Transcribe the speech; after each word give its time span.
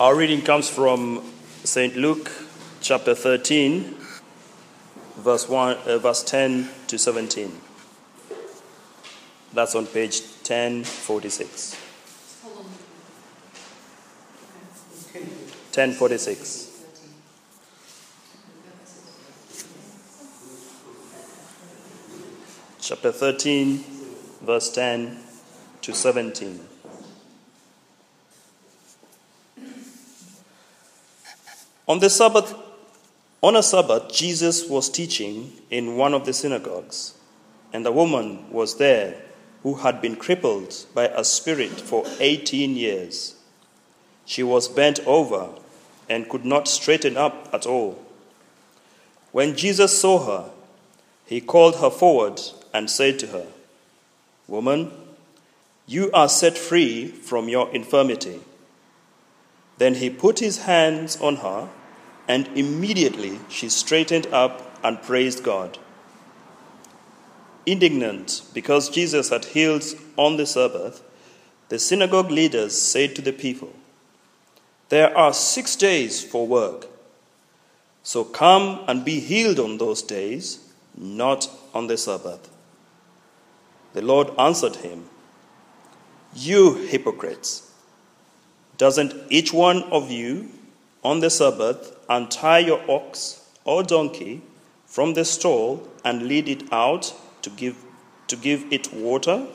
Our 0.00 0.16
reading 0.16 0.42
comes 0.42 0.68
from 0.68 1.22
St. 1.62 1.94
Luke 1.94 2.28
chapter 2.80 3.14
13, 3.14 3.94
verse, 5.18 5.48
1, 5.48 5.76
uh, 5.86 5.98
verse 5.98 6.24
10 6.24 6.68
to 6.88 6.98
17. 6.98 7.52
That's 9.52 9.76
on 9.76 9.86
page 9.86 10.20
1046. 10.42 11.76
1046. 15.14 16.70
Chapter 22.80 23.12
13, 23.12 23.84
verse 24.42 24.72
10 24.72 25.18
to 25.82 25.94
17. 25.94 26.73
On 31.86 31.98
the 31.98 32.08
Sabbath, 32.08 32.54
on 33.42 33.56
a 33.56 33.62
Sabbath, 33.62 34.10
Jesus 34.10 34.68
was 34.68 34.88
teaching 34.88 35.52
in 35.70 35.96
one 35.96 36.14
of 36.14 36.24
the 36.24 36.32
synagogues, 36.32 37.12
and 37.74 37.86
a 37.86 37.92
woman 37.92 38.50
was 38.50 38.78
there 38.78 39.20
who 39.62 39.74
had 39.74 40.00
been 40.00 40.16
crippled 40.16 40.74
by 40.94 41.08
a 41.08 41.22
spirit 41.24 41.72
for 41.72 42.06
18 42.20 42.74
years. 42.74 43.34
She 44.24 44.42
was 44.42 44.66
bent 44.66 45.00
over 45.06 45.50
and 46.08 46.28
could 46.28 46.46
not 46.46 46.68
straighten 46.68 47.18
up 47.18 47.50
at 47.52 47.66
all. 47.66 48.02
When 49.32 49.54
Jesus 49.56 50.00
saw 50.00 50.24
her, 50.24 50.50
he 51.26 51.40
called 51.40 51.76
her 51.76 51.90
forward 51.90 52.40
and 52.72 52.90
said 52.90 53.18
to 53.18 53.26
her, 53.28 53.46
Woman, 54.48 54.90
you 55.86 56.10
are 56.12 56.28
set 56.28 56.56
free 56.56 57.08
from 57.08 57.48
your 57.48 57.70
infirmity. 57.74 58.40
Then 59.84 59.96
he 59.96 60.08
put 60.08 60.38
his 60.38 60.60
hands 60.60 61.20
on 61.20 61.36
her, 61.36 61.68
and 62.26 62.48
immediately 62.56 63.38
she 63.50 63.68
straightened 63.68 64.26
up 64.28 64.78
and 64.82 65.02
praised 65.02 65.44
God. 65.44 65.76
Indignant 67.66 68.40
because 68.54 68.88
Jesus 68.88 69.28
had 69.28 69.44
healed 69.44 69.84
on 70.16 70.38
the 70.38 70.46
Sabbath, 70.46 71.02
the 71.68 71.78
synagogue 71.78 72.30
leaders 72.30 72.80
said 72.80 73.14
to 73.16 73.20
the 73.20 73.34
people, 73.34 73.74
There 74.88 75.14
are 75.14 75.34
six 75.34 75.76
days 75.76 76.24
for 76.24 76.46
work, 76.46 76.86
so 78.02 78.24
come 78.24 78.82
and 78.88 79.04
be 79.04 79.20
healed 79.20 79.60
on 79.60 79.76
those 79.76 80.00
days, 80.00 80.60
not 80.96 81.50
on 81.74 81.88
the 81.88 81.98
Sabbath. 81.98 82.48
The 83.92 84.00
Lord 84.00 84.30
answered 84.38 84.76
him, 84.76 85.10
You 86.34 86.72
hypocrites! 86.72 87.73
Doesn't 88.76 89.14
each 89.30 89.52
one 89.52 89.84
of 89.84 90.10
you 90.10 90.48
on 91.02 91.20
the 91.20 91.30
Sabbath 91.30 91.96
untie 92.08 92.58
your 92.58 92.80
ox 92.90 93.48
or 93.64 93.82
donkey 93.82 94.42
from 94.86 95.14
the 95.14 95.24
stall 95.24 95.88
and 96.04 96.26
lead 96.26 96.48
it 96.48 96.72
out 96.72 97.14
to 97.42 97.50
give, 97.50 97.76
to 98.26 98.36
give 98.36 98.64
it 98.72 98.92
water? 98.92 99.46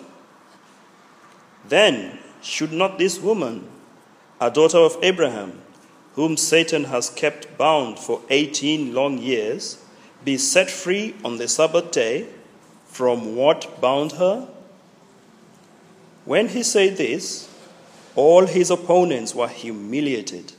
Then 1.67 2.19
should 2.41 2.71
not 2.71 2.97
this 2.97 3.19
woman, 3.19 3.67
a 4.39 4.49
daughter 4.49 4.77
of 4.77 4.97
Abraham, 5.01 5.61
whom 6.13 6.37
Satan 6.37 6.85
has 6.85 7.09
kept 7.09 7.57
bound 7.57 7.99
for 7.99 8.21
18 8.29 8.93
long 8.93 9.17
years, 9.17 9.83
be 10.23 10.37
set 10.37 10.69
free 10.69 11.15
on 11.23 11.37
the 11.37 11.47
Sabbath 11.47 11.91
day 11.91 12.27
from 12.85 13.35
what 13.35 13.81
bound 13.81 14.13
her? 14.13 14.47
When 16.25 16.49
he 16.49 16.63
said 16.63 16.97
this, 16.97 17.48
all 18.19 18.45
his 18.45 18.69
opponents 18.69 19.33
were 19.33 19.47
humiliated, 19.47 20.51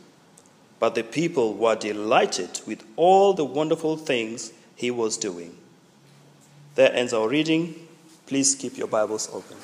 but 0.79 0.95
the 0.95 1.03
people 1.03 1.53
were 1.53 1.77
delighted 1.77 2.59
with 2.67 2.83
all 2.97 3.35
the 3.35 3.45
wonderful 3.45 3.99
things 3.99 4.51
he 4.75 4.91
was 4.91 5.19
doing. 5.19 5.55
There 6.75 6.91
ends 6.91 7.13
our 7.13 7.29
reading. 7.29 7.87
Please 8.27 8.55
keep 8.55 8.79
your 8.79 8.87
Bibles 8.87 9.29
open. 9.35 9.59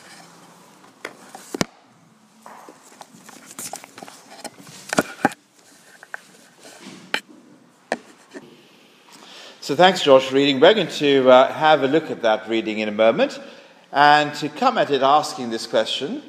So 9.63 9.75
thanks, 9.75 10.03
Josh, 10.03 10.31
reading. 10.33 10.61
We're 10.61 10.75
going 10.75 10.89
to 10.89 11.31
uh, 11.31 11.51
have 11.51 11.83
a 11.83 11.89
look 11.89 12.11
at 12.11 12.21
that 12.21 12.47
reading 12.47 12.81
in 12.81 12.91
a 12.91 12.93
moment 13.07 13.41
and 13.91 14.35
to 14.35 14.51
come 14.51 14.77
at 14.77 14.91
it 14.91 15.01
asking 15.01 15.49
this 15.49 15.67
question 15.67 16.23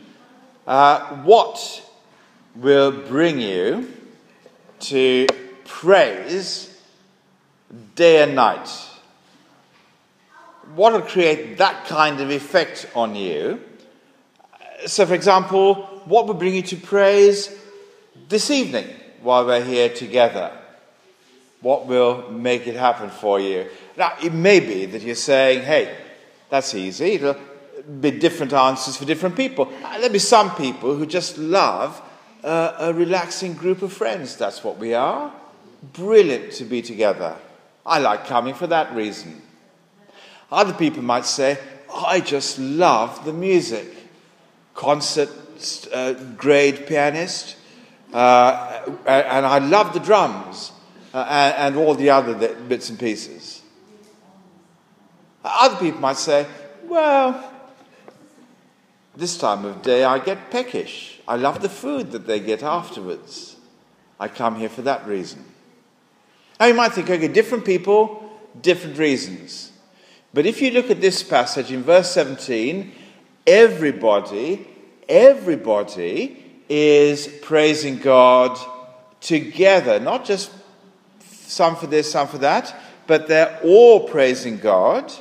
uh, 0.67 0.99
What 1.23 1.83
will 2.55 2.91
bring 2.91 3.39
you 3.39 3.91
to 4.81 5.27
praise 5.65 6.79
day 7.95 8.23
and 8.23 8.35
night? 8.35 8.69
What 10.75 10.93
will 10.93 11.01
create 11.01 11.57
that 11.57 11.85
kind 11.85 12.19
of 12.19 12.29
effect 12.29 12.89
on 12.93 13.15
you? 13.15 13.61
So, 14.85 15.05
for 15.05 15.13
example, 15.13 15.75
what 16.05 16.27
will 16.27 16.33
bring 16.33 16.53
you 16.53 16.61
to 16.63 16.75
praise 16.75 17.49
this 18.27 18.51
evening 18.51 18.87
while 19.21 19.45
we're 19.45 19.63
here 19.63 19.89
together? 19.89 20.51
What 21.61 21.87
will 21.87 22.29
make 22.29 22.67
it 22.67 22.75
happen 22.75 23.09
for 23.09 23.39
you? 23.39 23.67
Now, 23.97 24.13
it 24.21 24.33
may 24.33 24.59
be 24.59 24.85
that 24.85 25.01
you're 25.01 25.15
saying, 25.15 25.63
hey, 25.63 25.97
that's 26.49 26.75
easy. 26.75 27.13
It'll 27.13 27.35
be 28.01 28.11
different 28.11 28.53
answers 28.53 28.97
for 28.97 29.05
different 29.05 29.35
people. 29.35 29.71
Uh, 29.83 29.97
there'll 29.97 30.13
be 30.13 30.19
some 30.19 30.53
people 30.55 30.95
who 30.95 31.05
just 31.05 31.37
love 31.37 32.01
uh, 32.43 32.75
a 32.79 32.93
relaxing 32.93 33.53
group 33.53 33.81
of 33.81 33.93
friends. 33.93 34.35
That's 34.35 34.63
what 34.63 34.77
we 34.77 34.93
are. 34.93 35.33
Brilliant 35.93 36.51
to 36.53 36.65
be 36.65 36.81
together. 36.81 37.35
I 37.85 37.99
like 37.99 38.25
coming 38.25 38.53
for 38.53 38.67
that 38.67 38.93
reason. 38.93 39.41
Other 40.51 40.73
people 40.73 41.01
might 41.01 41.25
say, 41.25 41.57
I 41.93 42.19
just 42.19 42.59
love 42.59 43.23
the 43.25 43.33
music. 43.33 43.87
Concert 44.73 45.29
uh, 45.93 46.13
grade 46.35 46.85
pianist, 46.87 47.55
uh, 48.13 48.81
and 49.07 49.45
I 49.45 49.57
love 49.57 49.93
the 49.93 49.99
drums 49.99 50.71
uh, 51.13 51.25
and, 51.27 51.55
and 51.55 51.75
all 51.77 51.95
the 51.95 52.11
other 52.11 52.53
bits 52.53 52.89
and 52.89 52.99
pieces. 52.99 53.63
Other 55.43 55.77
people 55.77 55.99
might 55.99 56.17
say, 56.17 56.45
well, 56.83 57.56
this 59.17 59.37
time 59.37 59.65
of 59.65 59.81
day 59.81 60.03
I 60.03 60.19
get 60.19 60.51
peckish. 60.51 61.19
I 61.27 61.35
love 61.35 61.61
the 61.61 61.69
food 61.69 62.11
that 62.11 62.27
they 62.27 62.39
get 62.39 62.63
afterwards. 62.63 63.55
I 64.19 64.27
come 64.27 64.55
here 64.59 64.69
for 64.69 64.83
that 64.83 65.05
reason. 65.07 65.43
Now 66.59 66.67
you 66.67 66.73
might 66.73 66.93
think, 66.93 67.09
okay, 67.09 67.27
different 67.27 67.65
people, 67.65 68.31
different 68.61 68.97
reasons. 68.97 69.71
But 70.33 70.45
if 70.45 70.61
you 70.61 70.71
look 70.71 70.89
at 70.89 71.01
this 71.01 71.23
passage 71.23 71.71
in 71.71 71.83
verse 71.83 72.11
17, 72.11 72.91
everybody, 73.45 74.67
everybody 75.07 76.43
is 76.69 77.27
praising 77.41 77.97
God 77.97 78.57
together, 79.21 79.99
not 79.99 80.25
just 80.25 80.51
some 81.19 81.75
for 81.75 81.87
this, 81.87 82.11
some 82.11 82.27
for 82.27 82.37
that, 82.39 82.75
but 83.07 83.27
they're 83.27 83.59
all 83.63 84.07
praising 84.07 84.57
God, 84.57 85.11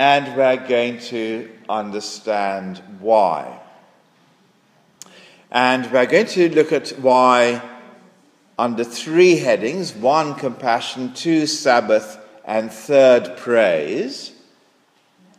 and 0.00 0.34
we're 0.34 0.66
going 0.66 0.98
to 0.98 1.46
understand 1.68 2.78
why. 3.00 3.60
And 5.50 5.92
we're 5.92 6.06
going 6.06 6.24
to 6.28 6.48
look 6.54 6.72
at 6.72 6.88
why 7.00 7.60
under 8.58 8.82
three 8.82 9.36
headings 9.36 9.94
one, 9.94 10.36
compassion, 10.36 11.12
two, 11.12 11.46
Sabbath, 11.46 12.18
and 12.46 12.72
third, 12.72 13.36
praise. 13.36 14.32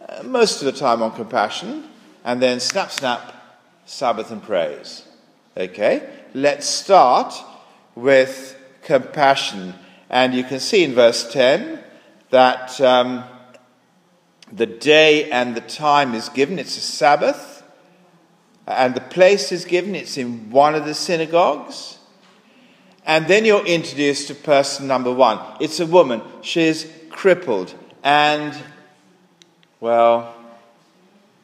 Uh, 0.07 0.21
most 0.21 0.61
of 0.61 0.71
the 0.71 0.79
time 0.79 1.01
on 1.01 1.15
compassion, 1.15 1.89
and 2.23 2.39
then 2.39 2.59
snap, 2.59 2.91
snap, 2.91 3.33
Sabbath, 3.87 4.29
and 4.29 4.43
praise. 4.43 5.05
Okay? 5.57 6.07
Let's 6.35 6.67
start 6.67 7.33
with 7.95 8.55
compassion. 8.83 9.73
And 10.07 10.35
you 10.35 10.43
can 10.43 10.59
see 10.59 10.83
in 10.83 10.93
verse 10.93 11.33
10 11.33 11.79
that 12.29 12.79
um, 12.79 13.23
the 14.51 14.65
day 14.65 15.29
and 15.31 15.55
the 15.55 15.61
time 15.61 16.13
is 16.13 16.29
given. 16.29 16.59
It's 16.59 16.77
a 16.77 16.81
Sabbath. 16.81 17.63
And 18.67 18.95
the 18.95 19.01
place 19.01 19.51
is 19.51 19.65
given. 19.65 19.95
It's 19.95 20.17
in 20.17 20.51
one 20.51 20.75
of 20.75 20.85
the 20.85 20.93
synagogues. 20.93 21.97
And 23.05 23.27
then 23.27 23.45
you're 23.45 23.65
introduced 23.65 24.27
to 24.27 24.35
person 24.35 24.87
number 24.87 25.11
one. 25.11 25.39
It's 25.59 25.79
a 25.79 25.85
woman. 25.85 26.21
She's 26.41 26.91
crippled. 27.09 27.73
And, 28.03 28.55
well, 29.79 30.35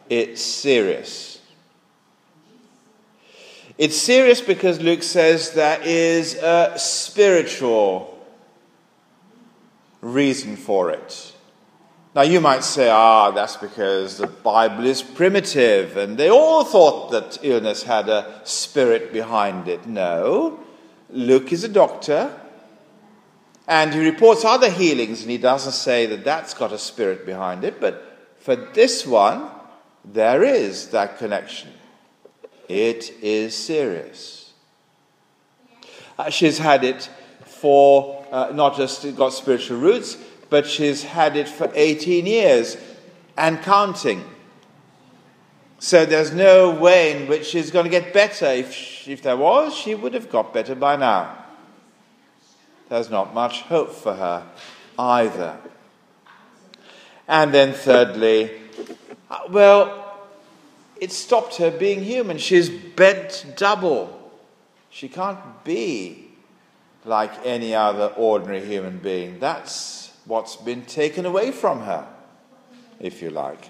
it's 0.10 0.42
serious. 0.42 1.40
It's 3.78 3.98
serious 3.98 4.42
because 4.42 4.80
Luke 4.80 5.04
says 5.04 5.52
there 5.52 5.80
is 5.84 6.36
a 6.36 6.74
spiritual 6.78 8.26
reason 10.02 10.56
for 10.56 10.92
it. 10.92 11.34
Now, 12.18 12.24
you 12.24 12.42
might 12.42 12.64
say, 12.64 12.90
ah, 12.90 13.30
that's 13.30 13.58
because 13.58 14.18
the 14.18 14.26
Bible 14.26 14.88
is 14.88 15.04
primitive 15.04 15.98
and 15.98 16.18
they 16.18 16.32
all 16.32 16.64
thought 16.64 17.12
that 17.12 17.38
illness 17.44 17.84
had 17.84 18.10
a 18.10 18.42
spirit 18.44 19.14
behind 19.14 19.68
it. 19.68 19.86
No. 19.86 20.60
Luke 21.12 21.54
is 21.54 21.64
a 21.64 21.70
doctor, 21.70 22.34
and 23.68 23.94
he 23.94 24.00
reports 24.00 24.44
other 24.44 24.72
healings, 24.72 25.22
and 25.22 25.30
he 25.30 25.38
doesn't 25.38 25.74
say 25.74 26.08
that 26.08 26.24
that's 26.24 26.56
got 26.56 26.72
a 26.74 26.80
spirit 26.80 27.24
behind 27.24 27.64
it, 27.64 27.80
but 27.80 28.34
for 28.40 28.56
this 28.56 29.06
one, 29.06 29.52
there 30.04 30.44
is 30.44 30.88
that 30.88 31.20
connection. 31.20 31.70
It 32.68 33.14
is 33.22 33.56
serious. 33.56 34.54
Uh, 36.18 36.32
she's 36.32 36.58
had 36.58 36.84
it 36.84 37.12
for 37.46 38.26
uh, 38.32 38.50
not 38.56 38.76
just 38.76 39.16
got 39.16 39.34
spiritual 39.34 39.78
roots, 39.78 40.18
but 40.50 40.68
she's 40.68 41.04
had 41.04 41.36
it 41.36 41.48
for 41.48 41.72
18 41.74 42.26
years 42.26 42.78
and 43.38 43.62
counting. 43.62 44.24
So 45.80 46.06
there's 46.06 46.34
no 46.34 46.72
way 46.72 47.16
in 47.22 47.28
which 47.28 47.46
she's 47.46 47.70
going 47.70 47.86
to 47.86 47.90
get 47.90 48.14
better. 48.14 48.48
If, 48.48 48.74
she, 48.74 49.14
if 49.14 49.22
there 49.22 49.38
was, 49.38 49.76
she 49.76 49.94
would 49.94 50.14
have 50.14 50.30
got 50.30 50.54
better 50.54 50.74
by 50.74 50.96
now. 50.96 51.46
There's 52.90 53.10
not 53.10 53.34
much 53.34 53.62
hope 53.64 53.92
for 53.92 54.16
her 54.16 54.48
either. 54.98 55.58
And 57.28 57.54
then, 57.54 57.74
thirdly, 57.74 58.52
uh, 59.30 59.40
well, 59.50 60.20
it 61.00 61.12
stopped 61.12 61.58
her 61.58 61.70
being 61.70 62.04
human. 62.04 62.38
She's 62.38 62.70
bent 62.70 63.46
double. 63.56 64.32
She 64.90 65.10
can't 65.10 65.64
be 65.64 66.30
like 67.06 67.32
any 67.46 67.76
other 67.76 68.08
ordinary 68.16 68.66
human 68.66 68.98
being. 68.98 69.40
That's 69.40 70.07
what's 70.28 70.58
been 70.58 70.84
taken 70.86 71.26
away 71.26 71.52
from 71.52 71.82
her, 71.82 72.08
if 73.00 73.22
you 73.22 73.30
like. 73.30 73.70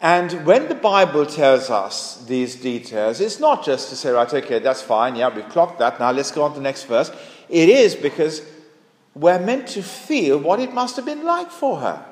And 0.00 0.46
when 0.46 0.68
the 0.68 0.74
Bible 0.74 1.26
tells 1.26 1.70
us 1.70 2.24
these 2.26 2.54
details, 2.54 3.20
it's 3.20 3.40
not 3.40 3.64
just 3.64 3.88
to 3.88 3.96
say, 3.96 4.10
right, 4.10 4.32
okay, 4.32 4.58
that's 4.58 4.82
fine, 4.82 5.16
yeah, 5.16 5.34
we've 5.34 5.48
clocked 5.48 5.78
that, 5.80 5.98
now 5.98 6.12
let's 6.12 6.30
go 6.30 6.42
on 6.42 6.52
to 6.52 6.56
the 6.58 6.62
next 6.62 6.84
verse. 6.84 7.10
It 7.48 7.68
is 7.68 7.96
because 7.96 8.42
we're 9.14 9.40
meant 9.40 9.66
to 9.68 9.82
feel 9.82 10.38
what 10.38 10.60
it 10.60 10.72
must 10.72 10.96
have 10.96 11.04
been 11.04 11.24
like 11.24 11.50
for 11.50 11.78
her. 11.80 12.04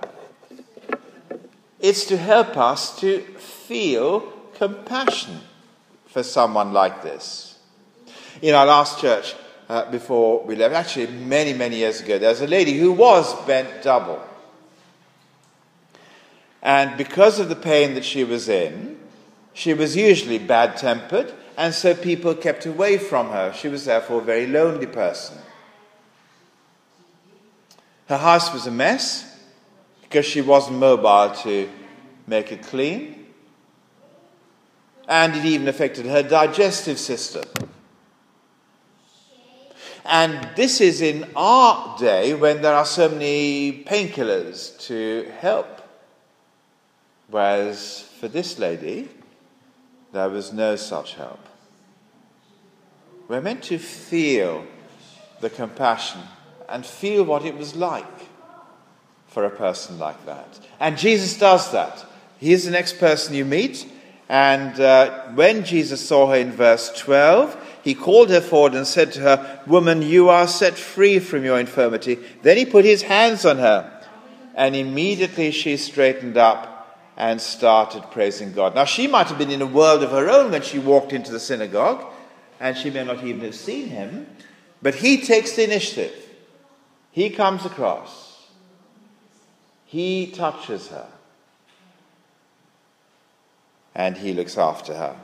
It's 1.79 2.07
to 2.07 2.17
help 2.17 2.57
us 2.57 2.99
to 3.01 3.21
feel 3.21 4.21
compassion 4.55 5.41
for 6.07 6.23
someone 6.23 6.73
like 6.73 7.03
this. 7.03 7.59
In 8.43 8.55
our 8.55 8.67
last 8.67 9.01
church, 9.01 9.37
uh, 9.69 9.91
before 9.91 10.45
we 10.45 10.57
left, 10.57 10.75
actually 10.75 11.07
many, 11.09 11.53
many 11.53 11.77
years 11.77 12.01
ago, 12.01 12.19
there 12.19 12.31
was 12.31 12.41
a 12.41 12.47
lady 12.47 12.79
who 12.79 12.93
was 12.93 13.35
bent 13.47 13.83
double. 13.83 14.23
And 16.63 16.97
because 16.97 17.39
of 17.39 17.49
the 17.49 17.57
pain 17.57 17.95
that 17.95 18.05
she 18.05 18.25
was 18.25 18.49
in, 18.49 18.99
she 19.53 19.73
was 19.75 19.97
usually 19.97 20.39
bad 20.39 20.77
tempered, 20.77 21.33
and 21.57 21.73
so 21.73 21.95
people 21.95 22.35
kept 22.35 22.67
away 22.67 22.99
from 22.99 23.31
her. 23.31 23.53
She 23.53 23.69
was 23.69 23.87
therefore 23.87 24.21
a 24.21 24.25
very 24.25 24.47
lonely 24.47 24.87
person. 24.87 25.39
Her 28.09 28.19
house 28.19 28.53
was 28.53 28.67
a 28.67 28.71
mess 28.71 29.41
because 30.03 30.27
she 30.27 30.41
wasn't 30.41 30.79
mobile 30.79 31.35
to 31.43 31.69
make 32.27 32.53
it 32.53 32.63
clean. 32.63 33.27
And 35.09 35.35
it 35.35 35.45
even 35.45 35.69
affected 35.69 36.07
her 36.07 36.23
digestive 36.23 36.99
system. 36.99 37.45
And 40.09 40.49
this 40.57 40.81
is 40.81 41.01
in 41.01 41.27
our 41.35 41.99
day 41.99 42.35
when 42.35 42.63
there 42.63 42.75
are 42.75 42.87
so 42.87 43.09
many 43.09 43.85
painkillers 43.85 44.79
to 44.87 45.31
help. 45.41 45.83
Whereas 47.29 48.03
for 48.21 48.29
this 48.29 48.59
lady, 48.59 49.09
there 50.13 50.29
was 50.29 50.53
no 50.53 50.77
such 50.77 51.15
help. 51.15 51.41
We're 53.29 53.41
meant 53.41 53.65
to 53.65 53.79
feel 53.79 54.65
the 55.41 55.51
compassion 55.51 56.21
and 56.69 56.87
feel 56.87 57.25
what 57.25 57.45
it 57.45 57.57
was 57.57 57.75
like 57.75 58.05
for 59.27 59.45
a 59.45 59.51
person 59.51 59.99
like 59.99 60.25
that. 60.27 60.61
And 60.79 60.97
Jesus 60.97 61.37
does 61.37 61.73
that. 61.73 62.07
He 62.39 62.53
is 62.53 62.65
the 62.65 62.71
next 62.71 62.99
person 62.99 63.35
you 63.35 63.45
meet. 63.45 63.87
And 64.29 64.79
uh, 64.81 65.27
when 65.35 65.65
Jesus 65.65 66.07
saw 66.07 66.29
her 66.29 66.37
in 66.37 66.53
verse 66.53 66.93
12, 66.99 67.66
he 67.87 67.95
called 67.95 68.31
her 68.31 68.41
forward 68.41 68.75
and 68.75 68.85
said 68.85 69.13
to 69.13 69.21
her, 69.21 69.63
Woman, 69.65 70.03
you 70.03 70.29
are 70.29 70.49
set 70.49 70.77
free 70.77 71.21
from 71.21 71.45
your 71.45 71.61
infirmity. 71.61 72.19
Then 72.43 72.57
he 72.57 72.67
put 72.67 72.85
his 72.85 73.03
hands 73.03 73.45
on 73.45 73.59
her, 73.59 74.03
and 74.57 74.75
immediately 74.75 75.53
she 75.53 75.77
straightened 75.77 76.37
up 76.37 76.99
and 77.17 77.41
started 77.41 78.03
praising 78.11 78.53
God. 78.53 78.75
Now, 78.75 78.87
she 78.87 79.07
might 79.07 79.29
have 79.29 79.39
been 79.39 79.53
in 79.53 79.63
a 79.63 79.67
world 79.67 80.03
of 80.03 80.11
her 80.11 80.29
own 80.29 80.51
when 80.51 80.63
she 80.63 80.81
walked 80.81 81.13
into 81.13 81.31
the 81.31 81.39
synagogue, 81.39 82.05
and 82.59 82.77
she 82.77 82.91
may 82.91 83.05
not 83.05 83.23
even 83.23 83.43
have 83.43 83.55
seen 83.55 83.87
him, 83.87 84.27
but 84.83 84.97
he 84.97 85.23
takes 85.23 85.53
the 85.53 85.63
initiative. 85.63 86.13
He 87.13 87.31
comes 87.31 87.65
across, 87.65 88.49
he 89.85 90.33
touches 90.33 90.89
her, 90.89 91.07
and 93.95 94.17
he 94.17 94.33
looks 94.33 94.59
after 94.59 94.93
her. 94.93 95.17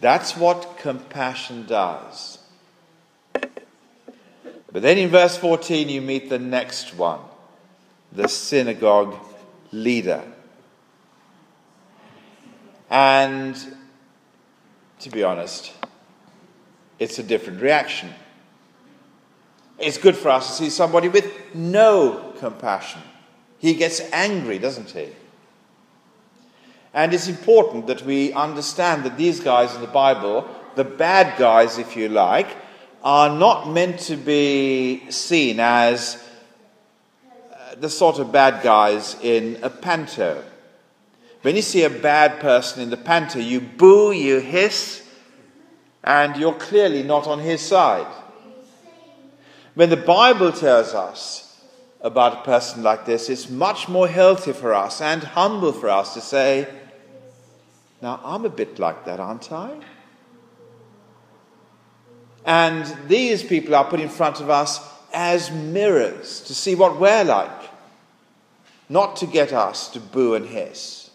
That's 0.00 0.36
what 0.36 0.78
compassion 0.78 1.66
does. 1.66 2.38
But 4.72 4.82
then 4.82 4.98
in 4.98 5.10
verse 5.10 5.36
14, 5.36 5.88
you 5.88 6.00
meet 6.00 6.30
the 6.30 6.38
next 6.38 6.94
one 6.94 7.20
the 8.12 8.28
synagogue 8.28 9.16
leader. 9.70 10.22
And 12.90 13.56
to 14.98 15.10
be 15.10 15.22
honest, 15.22 15.72
it's 16.98 17.20
a 17.20 17.22
different 17.22 17.62
reaction. 17.62 18.12
It's 19.78 19.96
good 19.96 20.16
for 20.16 20.30
us 20.30 20.48
to 20.48 20.64
see 20.64 20.70
somebody 20.70 21.08
with 21.08 21.54
no 21.54 22.34
compassion. 22.38 23.00
He 23.58 23.74
gets 23.74 24.00
angry, 24.12 24.58
doesn't 24.58 24.90
he? 24.90 25.10
And 26.92 27.14
it's 27.14 27.28
important 27.28 27.86
that 27.86 28.02
we 28.02 28.32
understand 28.32 29.04
that 29.04 29.16
these 29.16 29.40
guys 29.40 29.74
in 29.74 29.80
the 29.80 29.86
Bible, 29.86 30.48
the 30.74 30.84
bad 30.84 31.38
guys, 31.38 31.78
if 31.78 31.96
you 31.96 32.08
like, 32.08 32.48
are 33.02 33.30
not 33.30 33.68
meant 33.68 34.00
to 34.00 34.16
be 34.16 35.10
seen 35.10 35.60
as 35.60 36.22
uh, 37.24 37.74
the 37.76 37.88
sort 37.88 38.18
of 38.18 38.32
bad 38.32 38.62
guys 38.62 39.16
in 39.22 39.58
a 39.62 39.70
panto. 39.70 40.42
When 41.42 41.56
you 41.56 41.62
see 41.62 41.84
a 41.84 41.90
bad 41.90 42.40
person 42.40 42.82
in 42.82 42.90
the 42.90 42.96
panto, 42.96 43.38
you 43.38 43.60
boo, 43.60 44.12
you 44.12 44.40
hiss, 44.40 45.06
and 46.02 46.36
you're 46.36 46.54
clearly 46.54 47.02
not 47.02 47.26
on 47.26 47.38
his 47.38 47.60
side. 47.60 48.12
When 49.74 49.88
the 49.88 49.96
Bible 49.96 50.52
tells 50.52 50.92
us 50.92 51.62
about 52.00 52.40
a 52.40 52.42
person 52.42 52.82
like 52.82 53.06
this, 53.06 53.30
it's 53.30 53.48
much 53.48 53.88
more 53.88 54.08
healthy 54.08 54.52
for 54.52 54.74
us 54.74 55.00
and 55.00 55.22
humble 55.22 55.72
for 55.72 55.88
us 55.88 56.12
to 56.14 56.20
say, 56.20 56.68
now, 58.02 58.20
I'm 58.24 58.44
a 58.44 58.50
bit 58.50 58.78
like 58.78 59.04
that, 59.04 59.20
aren't 59.20 59.52
I? 59.52 59.78
And 62.46 62.96
these 63.08 63.42
people 63.42 63.74
are 63.74 63.84
put 63.84 64.00
in 64.00 64.08
front 64.08 64.40
of 64.40 64.48
us 64.48 64.80
as 65.12 65.50
mirrors 65.50 66.40
to 66.44 66.54
see 66.54 66.74
what 66.74 66.98
we're 66.98 67.24
like, 67.24 67.70
not 68.88 69.16
to 69.16 69.26
get 69.26 69.52
us 69.52 69.88
to 69.90 70.00
boo 70.00 70.34
and 70.34 70.46
hiss. 70.46 71.10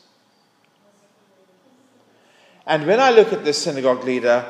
And 2.67 2.85
when 2.85 2.99
I 2.99 3.11
look 3.11 3.33
at 3.33 3.43
this 3.43 3.61
synagogue 3.61 4.03
leader, 4.03 4.45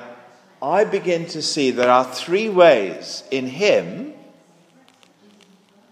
I 0.62 0.84
begin 0.84 1.26
to 1.28 1.42
see 1.42 1.72
there 1.72 1.92
are 1.92 2.06
three 2.06 2.50
ways 2.50 3.24
in 3.32 3.48
him 3.48 4.14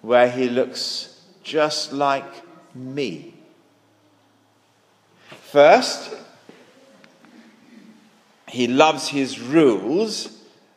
where 0.02 0.30
he 0.30 0.50
looks 0.50 1.22
just 1.44 1.94
like 1.94 2.26
me. 2.76 3.34
First, 5.52 6.16
he 8.54 8.68
loves 8.68 9.08
his 9.08 9.40
rules 9.40 10.30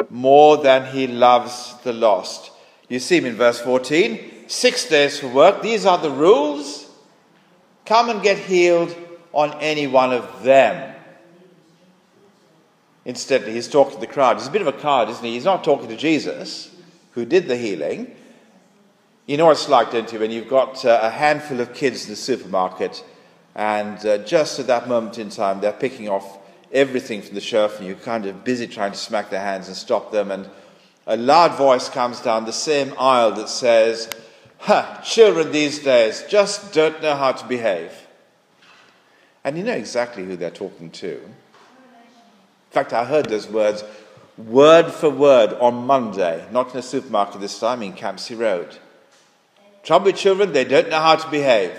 more 0.09 0.57
than 0.57 0.91
he 0.95 1.07
loves 1.07 1.75
the 1.85 1.93
lost. 1.93 2.51
You 2.89 2.99
see 2.99 3.19
him 3.19 3.27
in 3.27 3.37
verse 3.37 3.61
14 3.61 4.33
six 4.47 4.89
days 4.89 5.21
for 5.21 5.29
work. 5.29 5.61
These 5.61 5.85
are 5.85 5.99
the 5.99 6.11
rules. 6.11 6.89
Come 7.85 8.09
and 8.09 8.23
get 8.23 8.39
healed 8.39 8.97
on 9.35 9.53
any 9.61 9.87
one 9.87 10.15
of 10.15 10.43
them. 10.43 10.95
Instead, 13.05 13.47
he's 13.47 13.69
talking 13.69 13.97
to 13.97 14.01
the 14.01 14.07
crowd. 14.07 14.39
He's 14.39 14.49
a 14.49 14.51
bit 14.51 14.63
of 14.63 14.69
a 14.69 14.73
coward, 14.73 15.11
isn't 15.11 15.25
he? 15.25 15.33
He's 15.33 15.45
not 15.45 15.63
talking 15.63 15.89
to 15.89 15.97
Jesus, 15.99 16.75
who 17.11 17.27
did 17.27 17.47
the 17.47 17.59
healing. 17.59 18.11
You 19.27 19.37
know 19.37 19.45
what 19.45 19.59
it's 19.59 19.69
like, 19.69 19.91
don't 19.91 20.11
you, 20.11 20.21
when 20.21 20.31
you've 20.31 20.49
got 20.49 20.83
uh, 20.87 21.01
a 21.03 21.11
handful 21.11 21.61
of 21.61 21.75
kids 21.75 22.05
in 22.05 22.11
the 22.11 22.17
supermarket, 22.17 23.05
and 23.55 23.99
uh, 24.07 24.19
just 24.19 24.59
at 24.59 24.67
that 24.69 24.89
moment 24.89 25.19
in 25.19 25.29
time, 25.29 25.61
they're 25.61 25.73
picking 25.73 26.09
off 26.09 26.39
everything 26.73 27.23
from 27.23 27.35
the 27.35 27.41
shelf 27.41 27.79
and 27.79 27.87
you're 27.87 27.97
kind 27.97 28.27
of 28.27 28.45
busy 28.45 28.67
trying 28.67 28.93
to 28.93 28.99
smack 28.99 29.31
their 29.31 29.41
hands 29.41 29.69
and 29.69 29.77
stop 29.77 30.13
them. 30.13 30.31
And 30.31 30.49
a 31.07 31.17
loud 31.17 31.57
voice 31.57 31.89
comes 31.89 32.21
down 32.21 32.45
the 32.45 32.53
same 32.53 32.95
aisle 32.99 33.33
that 33.33 33.49
says, 33.49 34.11
Ha, 34.61 35.01
children 35.05 35.53
these 35.53 35.79
days 35.81 36.25
just 36.29 36.73
don't 36.73 37.01
know 37.03 37.15
how 37.15 37.33
to 37.33 37.47
behave. 37.47 37.93
And 39.45 39.57
you 39.57 39.65
know 39.65 39.73
exactly 39.73 40.25
who 40.25 40.37
they're 40.37 40.51
talking 40.51 40.91
to. 40.91 41.15
In 41.15 41.35
fact, 42.71 42.93
I 42.93 43.05
heard 43.05 43.29
those 43.29 43.49
words 43.49 43.85
word 44.37 44.91
for 44.93 45.09
word 45.09 45.55
on 45.55 45.87
Monday, 45.87 46.47
not 46.51 46.73
in 46.73 46.81
a 46.81 46.83
supermarket 46.83 47.41
this 47.41 47.59
time, 47.59 47.83
in 47.83 47.93
Campsie 47.95 48.39
Road. 48.39 48.77
Trouble 49.83 50.13
children, 50.13 50.53
they 50.53 50.65
don't 50.65 50.91
know 50.91 51.01
how 51.01 51.17
to 51.17 51.31
behave. 51.31 51.79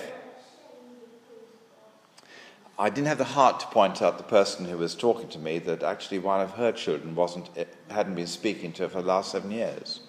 I 2.79 2.89
didn't 2.89 3.07
have 3.07 3.17
the 3.17 3.23
heart 3.23 3.59
to 3.61 3.67
point 3.67 4.01
out 4.03 4.17
the 4.17 4.23
person 4.23 4.65
who 4.65 4.77
was 4.77 4.93
talking 4.93 5.29
to 5.29 5.39
me 5.39 5.57
that 5.59 5.81
actually 5.81 6.19
one 6.19 6.41
of 6.41 6.51
her 6.51 6.71
children 6.71 7.15
wasn't, 7.15 7.49
hadn't 7.89 8.13
been 8.13 8.27
speaking 8.27 8.71
to 8.73 8.83
her 8.83 8.89
for 8.89 9.01
the 9.01 9.07
last 9.07 9.31
seven 9.31 9.49
years. 9.49 10.01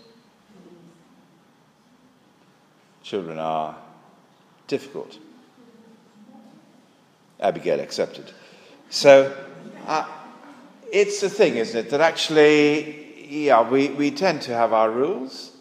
Children 3.02 3.38
are 3.38 3.74
difficult. 4.66 5.18
Abigail 7.40 7.80
accepted. 7.80 8.32
So 8.90 9.34
uh, 9.86 10.06
it's 10.92 11.22
the 11.22 11.30
thing, 11.30 11.56
isn't 11.56 11.86
it, 11.86 11.90
that 11.90 12.02
actually, 12.02 13.26
yeah, 13.26 13.66
we, 13.66 13.88
we 13.88 14.10
tend 14.10 14.42
to 14.42 14.54
have 14.54 14.74
our 14.74 14.90
rules 14.90 15.52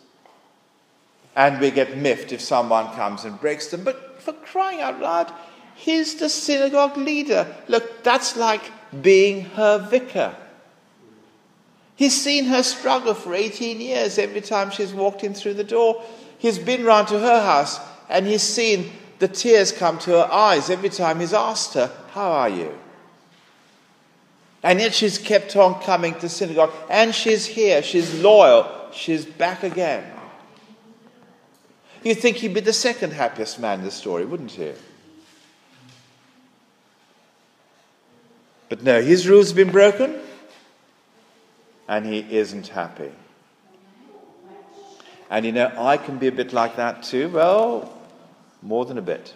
and 1.38 1.62
we 1.62 1.72
get 1.72 1.96
miffed 1.98 2.34
if 2.34 2.42
someone 2.42 2.94
comes 2.96 3.24
and 3.24 3.40
breaks 3.40 3.68
them. 3.68 3.86
But 3.86 4.22
for 4.22 4.34
crying 4.34 4.82
out 4.82 5.00
loud, 5.00 5.32
he's 5.78 6.16
the 6.16 6.28
synagogue 6.28 6.98
leader. 6.98 7.48
Look, 7.68 8.04
that's 8.04 8.36
like 8.36 8.72
being 9.02 9.46
her 9.52 9.78
vicar. 9.78 10.36
He's 11.96 12.20
seen 12.20 12.46
her 12.46 12.62
struggle 12.64 13.14
for 13.14 13.34
18 13.34 13.80
years 13.80 14.20
every 14.20 14.42
time 14.42 14.70
she's 14.70 14.94
walked 14.94 15.24
in 15.24 15.34
through 15.34 15.56
the 15.56 15.64
door. 15.64 16.04
He's 16.38 16.60
been 16.60 16.84
round 16.84 17.08
to 17.08 17.20
her 17.20 17.42
house 17.42 17.80
and 18.10 18.28
he's 18.28 18.44
seen 18.44 18.92
the 19.20 19.28
tears 19.28 19.72
come 19.72 19.98
to 20.00 20.12
her 20.12 20.32
eyes 20.32 20.70
every 20.70 20.90
time 20.90 21.20
he's 21.20 21.34
asked 21.34 21.74
her, 21.74 21.92
How 22.12 22.32
are 22.32 22.50
you? 22.50 22.78
And 24.62 24.80
yet 24.80 24.94
she's 24.94 25.18
kept 25.18 25.56
on 25.56 25.82
coming 25.82 26.14
to 26.16 26.30
synagogue 26.30 26.74
and 26.90 27.16
she's 27.16 27.46
here, 27.46 27.82
she's 27.82 28.20
loyal, 28.20 28.70
she's 28.92 29.26
back 29.26 29.64
again. 29.64 30.04
You'd 32.04 32.20
think 32.20 32.38
he'd 32.38 32.54
be 32.54 32.60
the 32.60 32.74
second 32.74 33.14
happiest 33.14 33.60
man 33.60 33.80
in 33.80 33.86
the 33.86 33.92
story, 33.92 34.26
wouldn't 34.26 34.56
you? 34.58 34.76
But 38.70 38.84
no, 38.84 39.02
his 39.02 39.28
rules 39.28 39.48
have 39.48 39.56
been 39.56 39.72
broken 39.72 40.20
and 41.88 42.06
he 42.06 42.20
isn't 42.30 42.68
happy. 42.68 43.12
And 45.30 45.46
you 45.46 45.52
know, 45.52 45.72
I 45.78 45.98
can 45.98 46.18
be 46.18 46.28
a 46.28 46.32
bit 46.32 46.54
like 46.54 46.76
that 46.78 47.04
too. 47.04 47.30
Well, 47.30 47.94
more 48.62 48.86
than 48.86 48.98
a 48.98 49.02
bit. 49.02 49.34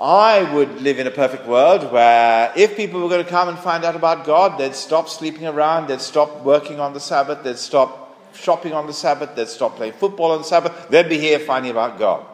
I 0.00 0.50
would 0.54 0.80
live 0.80 0.98
in 0.98 1.06
a 1.06 1.10
perfect 1.10 1.46
world 1.46 1.92
where 1.92 2.52
if 2.56 2.74
people 2.74 3.02
were 3.02 3.08
going 3.10 3.22
to 3.22 3.30
come 3.30 3.50
and 3.50 3.58
find 3.58 3.84
out 3.84 3.94
about 3.94 4.24
God, 4.24 4.58
they'd 4.58 4.74
stop 4.74 5.10
sleeping 5.10 5.46
around, 5.46 5.88
they'd 5.88 6.00
stop 6.00 6.42
working 6.42 6.80
on 6.80 6.94
the 6.94 7.00
Sabbath, 7.00 7.44
they'd 7.44 7.58
stop 7.58 8.18
shopping 8.34 8.72
on 8.72 8.86
the 8.86 8.94
Sabbath, 8.94 9.34
they'd 9.36 9.48
stop 9.48 9.76
playing 9.76 9.92
football 9.92 10.30
on 10.30 10.38
the 10.38 10.44
Sabbath, 10.44 10.88
they'd 10.88 11.10
be 11.10 11.18
here 11.18 11.38
finding 11.38 11.70
about 11.70 11.98
God. 11.98 12.24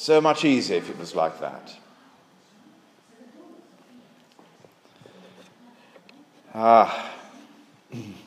So 0.00 0.18
much 0.18 0.46
easier 0.46 0.78
if 0.78 0.88
it 0.88 0.98
was 0.98 1.14
like 1.14 1.40
that. 1.40 1.74
Ah, 6.54 7.12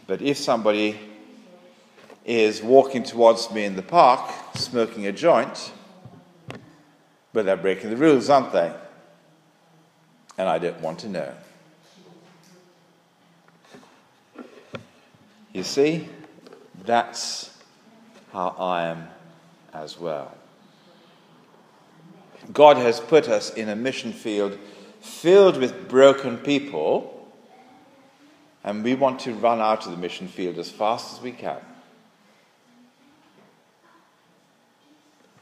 but 0.06 0.22
if 0.22 0.38
somebody 0.38 1.00
is 2.26 2.62
walking 2.62 3.02
towards 3.02 3.50
me 3.50 3.64
in 3.64 3.76
the 3.76 3.82
park 3.82 4.32
smoking 4.54 5.08
a 5.08 5.12
joint, 5.12 5.74
but 7.34 7.44
they're 7.44 7.58
breaking 7.58 7.90
the 7.90 7.98
rules, 7.98 8.30
aren't 8.30 8.52
they? 8.52 8.72
And 10.38 10.48
I 10.48 10.60
don't 10.60 10.80
want 10.80 11.00
to 11.00 11.10
know. 11.10 11.34
You 15.52 15.64
see, 15.64 16.08
that's 16.86 17.58
how 18.32 18.50
I 18.60 18.90
am 18.90 19.08
as 19.74 20.00
well. 20.00 20.38
God 22.52 22.78
has 22.78 23.00
put 23.00 23.30
us 23.30 23.54
in 23.54 23.70
a 23.70 23.76
mission 23.76 24.12
field 24.12 24.58
filled 25.00 25.58
with 25.58 25.88
broken 25.88 26.38
people, 26.38 27.30
and 28.64 28.84
we 28.84 28.96
want 28.96 29.20
to 29.22 29.34
run 29.34 29.60
out 29.60 29.86
of 29.86 29.92
the 29.92 29.98
mission 29.98 30.28
field 30.28 30.58
as 30.58 30.70
fast 30.70 31.14
as 31.14 31.22
we 31.22 31.32
can. 31.32 31.60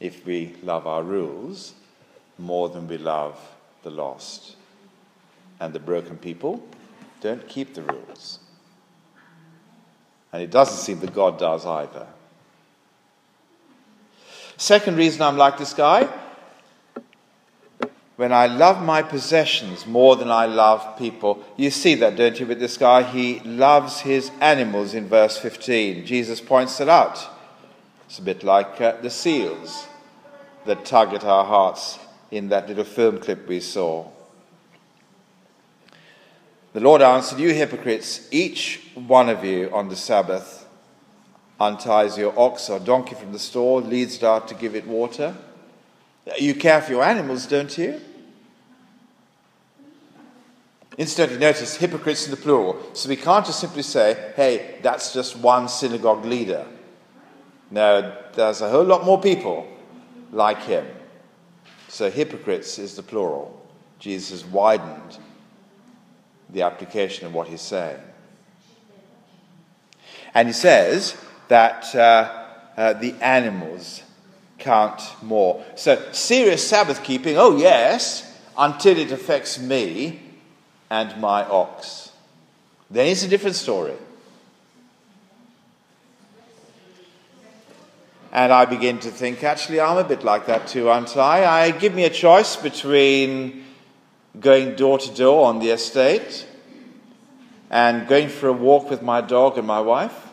If 0.00 0.26
we 0.26 0.56
love 0.62 0.86
our 0.86 1.02
rules 1.02 1.74
more 2.38 2.68
than 2.68 2.88
we 2.88 2.98
love 2.98 3.38
the 3.82 3.90
lost. 3.90 4.56
And 5.60 5.72
the 5.72 5.78
broken 5.78 6.16
people 6.16 6.62
don't 7.20 7.46
keep 7.48 7.74
the 7.74 7.82
rules. 7.82 8.40
And 10.32 10.42
it 10.42 10.50
doesn't 10.50 10.78
seem 10.78 10.98
that 11.00 11.14
God 11.14 11.38
does 11.38 11.64
either. 11.64 12.06
Second 14.56 14.96
reason 14.96 15.22
I'm 15.22 15.36
like 15.36 15.58
this 15.58 15.72
guy 15.72 16.08
when 18.22 18.32
I 18.32 18.46
love 18.46 18.80
my 18.80 19.02
possessions 19.02 19.84
more 19.84 20.14
than 20.14 20.30
I 20.30 20.46
love 20.46 20.96
people. 20.96 21.42
You 21.56 21.72
see 21.72 21.96
that, 21.96 22.14
don't 22.14 22.38
you, 22.38 22.46
with 22.46 22.60
this 22.60 22.76
guy? 22.76 23.02
He 23.02 23.40
loves 23.40 23.98
his 23.98 24.30
animals 24.40 24.94
in 24.94 25.08
verse 25.08 25.36
15. 25.38 26.06
Jesus 26.06 26.40
points 26.40 26.80
it 26.80 26.88
out. 26.88 27.18
It's 28.06 28.20
a 28.20 28.22
bit 28.22 28.44
like 28.44 28.80
uh, 28.80 29.00
the 29.00 29.10
seals 29.10 29.88
that 30.66 30.84
tug 30.84 31.14
at 31.14 31.24
our 31.24 31.44
hearts 31.44 31.98
in 32.30 32.48
that 32.50 32.68
little 32.68 32.84
film 32.84 33.18
clip 33.18 33.48
we 33.48 33.58
saw. 33.58 34.06
The 36.74 36.80
Lord 36.80 37.02
answered, 37.02 37.40
You 37.40 37.52
hypocrites, 37.52 38.28
each 38.30 38.82
one 38.94 39.30
of 39.30 39.44
you 39.44 39.68
on 39.72 39.88
the 39.88 39.96
Sabbath 39.96 40.64
unties 41.58 42.16
your 42.16 42.38
ox 42.38 42.70
or 42.70 42.78
donkey 42.78 43.16
from 43.16 43.32
the 43.32 43.40
stall, 43.40 43.80
leads 43.80 44.18
it 44.18 44.22
out 44.22 44.46
to 44.46 44.54
give 44.54 44.76
it 44.76 44.86
water. 44.86 45.34
You 46.38 46.54
care 46.54 46.80
for 46.80 46.92
your 46.92 47.02
animals, 47.02 47.46
don't 47.46 47.76
you? 47.76 48.00
Incidentally, 50.98 51.40
notice 51.40 51.76
hypocrites 51.76 52.26
in 52.26 52.30
the 52.30 52.36
plural. 52.36 52.80
So 52.92 53.08
we 53.08 53.16
can't 53.16 53.46
just 53.46 53.60
simply 53.60 53.82
say, 53.82 54.32
hey, 54.36 54.78
that's 54.82 55.12
just 55.14 55.36
one 55.36 55.68
synagogue 55.68 56.24
leader. 56.24 56.66
No, 57.70 58.14
there's 58.34 58.60
a 58.60 58.68
whole 58.68 58.84
lot 58.84 59.04
more 59.04 59.20
people 59.20 59.66
like 60.30 60.62
him. 60.62 60.86
So 61.88 62.10
hypocrites 62.10 62.78
is 62.78 62.96
the 62.96 63.02
plural. 63.02 63.58
Jesus 63.98 64.42
has 64.42 64.44
widened 64.44 65.18
the 66.50 66.62
application 66.62 67.26
of 67.26 67.34
what 67.34 67.48
he's 67.48 67.62
saying. 67.62 67.98
And 70.34 70.48
he 70.48 70.52
says 70.52 71.16
that 71.48 71.94
uh, 71.94 72.46
uh, 72.76 72.92
the 72.94 73.14
animals 73.22 74.02
count 74.58 75.02
more. 75.22 75.64
So, 75.76 76.12
serious 76.12 76.66
Sabbath 76.66 77.02
keeping, 77.02 77.36
oh 77.36 77.56
yes, 77.56 78.38
until 78.56 78.96
it 78.96 79.12
affects 79.12 79.58
me 79.58 80.21
and 80.92 81.18
my 81.22 81.42
ox. 81.46 82.12
Then 82.90 83.06
it's 83.06 83.22
a 83.22 83.28
different 83.28 83.56
story. 83.56 83.94
And 88.30 88.52
I 88.52 88.66
begin 88.66 88.98
to 88.98 89.10
think, 89.10 89.42
actually, 89.42 89.80
I'm 89.80 89.96
a 89.96 90.04
bit 90.04 90.22
like 90.22 90.44
that 90.48 90.66
too, 90.66 90.90
aren't 90.90 91.16
I? 91.16 91.46
I 91.46 91.70
give 91.70 91.94
me 91.94 92.04
a 92.04 92.10
choice 92.10 92.56
between 92.56 93.64
going 94.38 94.76
door 94.76 94.98
to 94.98 95.14
door 95.14 95.46
on 95.46 95.60
the 95.60 95.70
estate 95.70 96.46
and 97.70 98.06
going 98.06 98.28
for 98.28 98.48
a 98.48 98.52
walk 98.52 98.90
with 98.90 99.00
my 99.00 99.22
dog 99.22 99.56
and 99.56 99.66
my 99.66 99.80
wife. 99.80 100.28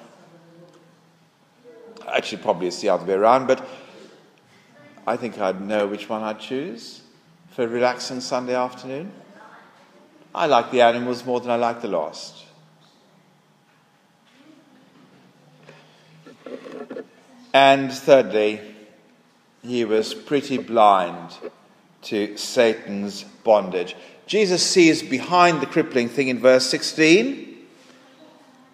Actually, 2.05 2.41
probably 2.41 2.67
it's 2.67 2.81
the 2.81 2.89
other 2.89 3.05
way 3.05 3.13
around, 3.13 3.47
but 3.47 3.65
I 5.07 5.15
think 5.15 5.39
I'd 5.39 5.61
know 5.61 5.87
which 5.87 6.09
one 6.09 6.21
I'd 6.21 6.41
choose 6.41 7.01
for 7.51 7.63
a 7.63 7.67
relaxing 7.67 8.19
Sunday 8.19 8.55
afternoon. 8.55 9.13
I 10.33 10.45
like 10.45 10.71
the 10.71 10.81
animals 10.81 11.25
more 11.25 11.39
than 11.39 11.51
I 11.51 11.55
like 11.55 11.81
the 11.81 11.87
lost. 11.87 12.45
And 17.53 17.91
thirdly, 17.91 18.61
he 19.63 19.85
was 19.85 20.13
pretty 20.13 20.57
blind 20.57 21.35
to 22.03 22.37
Satan's 22.37 23.23
bondage. 23.23 23.95
Jesus 24.27 24.63
sees 24.63 25.01
behind 25.01 25.59
the 25.59 25.65
crippling 25.65 26.09
thing 26.09 26.27
in 26.27 26.39
verse 26.39 26.67
16 26.67 27.57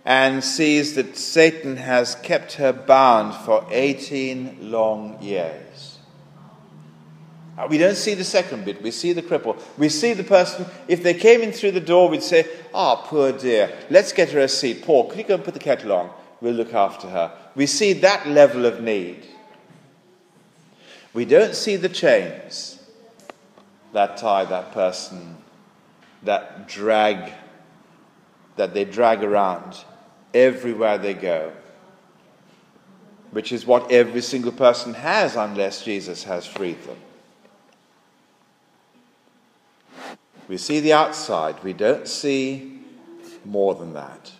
and 0.04 0.44
sees 0.44 0.96
that 0.96 1.18
Satan 1.18 1.78
has 1.78 2.16
kept 2.16 2.54
her 2.54 2.74
bound 2.74 3.34
for 3.34 3.66
18 3.72 4.72
long 4.72 5.22
years. 5.22 5.95
Uh, 7.58 7.68
we 7.70 7.78
don't 7.78 7.96
see 7.96 8.14
the 8.14 8.24
second 8.24 8.66
bit. 8.66 8.82
We 8.82 8.92
see 8.92 9.14
the 9.14 9.22
cripple. 9.22 9.58
We 9.78 9.88
see 9.88 10.14
the 10.14 10.24
person, 10.24 10.66
if 10.88 11.04
they 11.04 11.14
came 11.14 11.42
in 11.42 11.54
through 11.54 11.72
the 11.72 11.80
door, 11.80 12.10
we'd 12.10 12.22
say, 12.22 12.48
Ah, 12.74 13.02
oh, 13.02 13.08
poor 13.08 13.32
dear, 13.32 13.74
let's 13.90 14.12
get 14.12 14.32
her 14.32 14.40
a 14.40 14.48
seat. 14.50 14.84
Paul, 14.84 15.08
could 15.08 15.18
you 15.20 15.24
go 15.24 15.36
and 15.36 15.44
put 15.44 15.54
the 15.54 15.60
kettle 15.60 15.94
on? 15.94 16.10
We'll 16.42 16.54
look 16.54 16.74
after 16.74 17.08
her. 17.08 17.32
We 17.56 17.66
see 17.66 17.94
that 17.94 18.28
level 18.28 18.66
of 18.66 18.82
need. 18.82 19.26
We 21.14 21.24
don't 21.24 21.56
see 21.56 21.78
the 21.78 21.90
chains. 21.90 22.74
that 23.94 24.18
tie, 24.18 24.44
that 24.44 24.74
person, 24.74 25.38
that 26.24 26.68
drag, 26.68 27.32
that 28.58 28.74
they 28.74 28.84
drag 28.84 29.24
around 29.24 29.86
everywhere 30.34 30.98
they 30.98 31.14
go, 31.14 31.54
which 33.32 33.54
is 33.54 33.66
what 33.66 33.90
every 33.90 34.22
single 34.22 34.52
person 34.52 34.94
has 34.94 35.38
unless 35.38 35.86
Jesus 35.86 36.26
has 36.26 36.46
freed 36.46 36.84
them. 36.84 36.98
We 40.48 40.58
see 40.58 40.80
the 40.80 40.94
outside, 40.94 41.64
we 41.64 41.74
don't 41.74 42.08
see 42.08 42.80
more 43.44 43.75
than 43.75 43.94
that. 43.94 44.32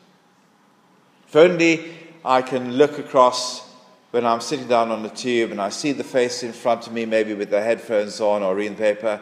If 1.28 1.36
only 1.36 1.94
I 2.24 2.42
can 2.42 2.74
look 2.74 3.00
across 3.00 3.68
when 4.12 4.26
I'm 4.26 4.42
sitting 4.42 4.68
down 4.68 4.92
on 4.92 5.04
the 5.04 5.10
tube 5.10 5.52
and 5.52 5.62
I 5.62 5.70
see 5.70 5.92
the 5.92 6.04
face 6.04 6.44
in 6.44 6.54
front 6.54 6.88
of 6.88 6.94
me, 6.94 7.06
maybe 7.06 7.34
with 7.34 7.50
the 7.50 7.62
headphones 7.62 8.22
on 8.22 8.44
or 8.44 8.56
reading 8.56 8.78
paper, 8.78 9.20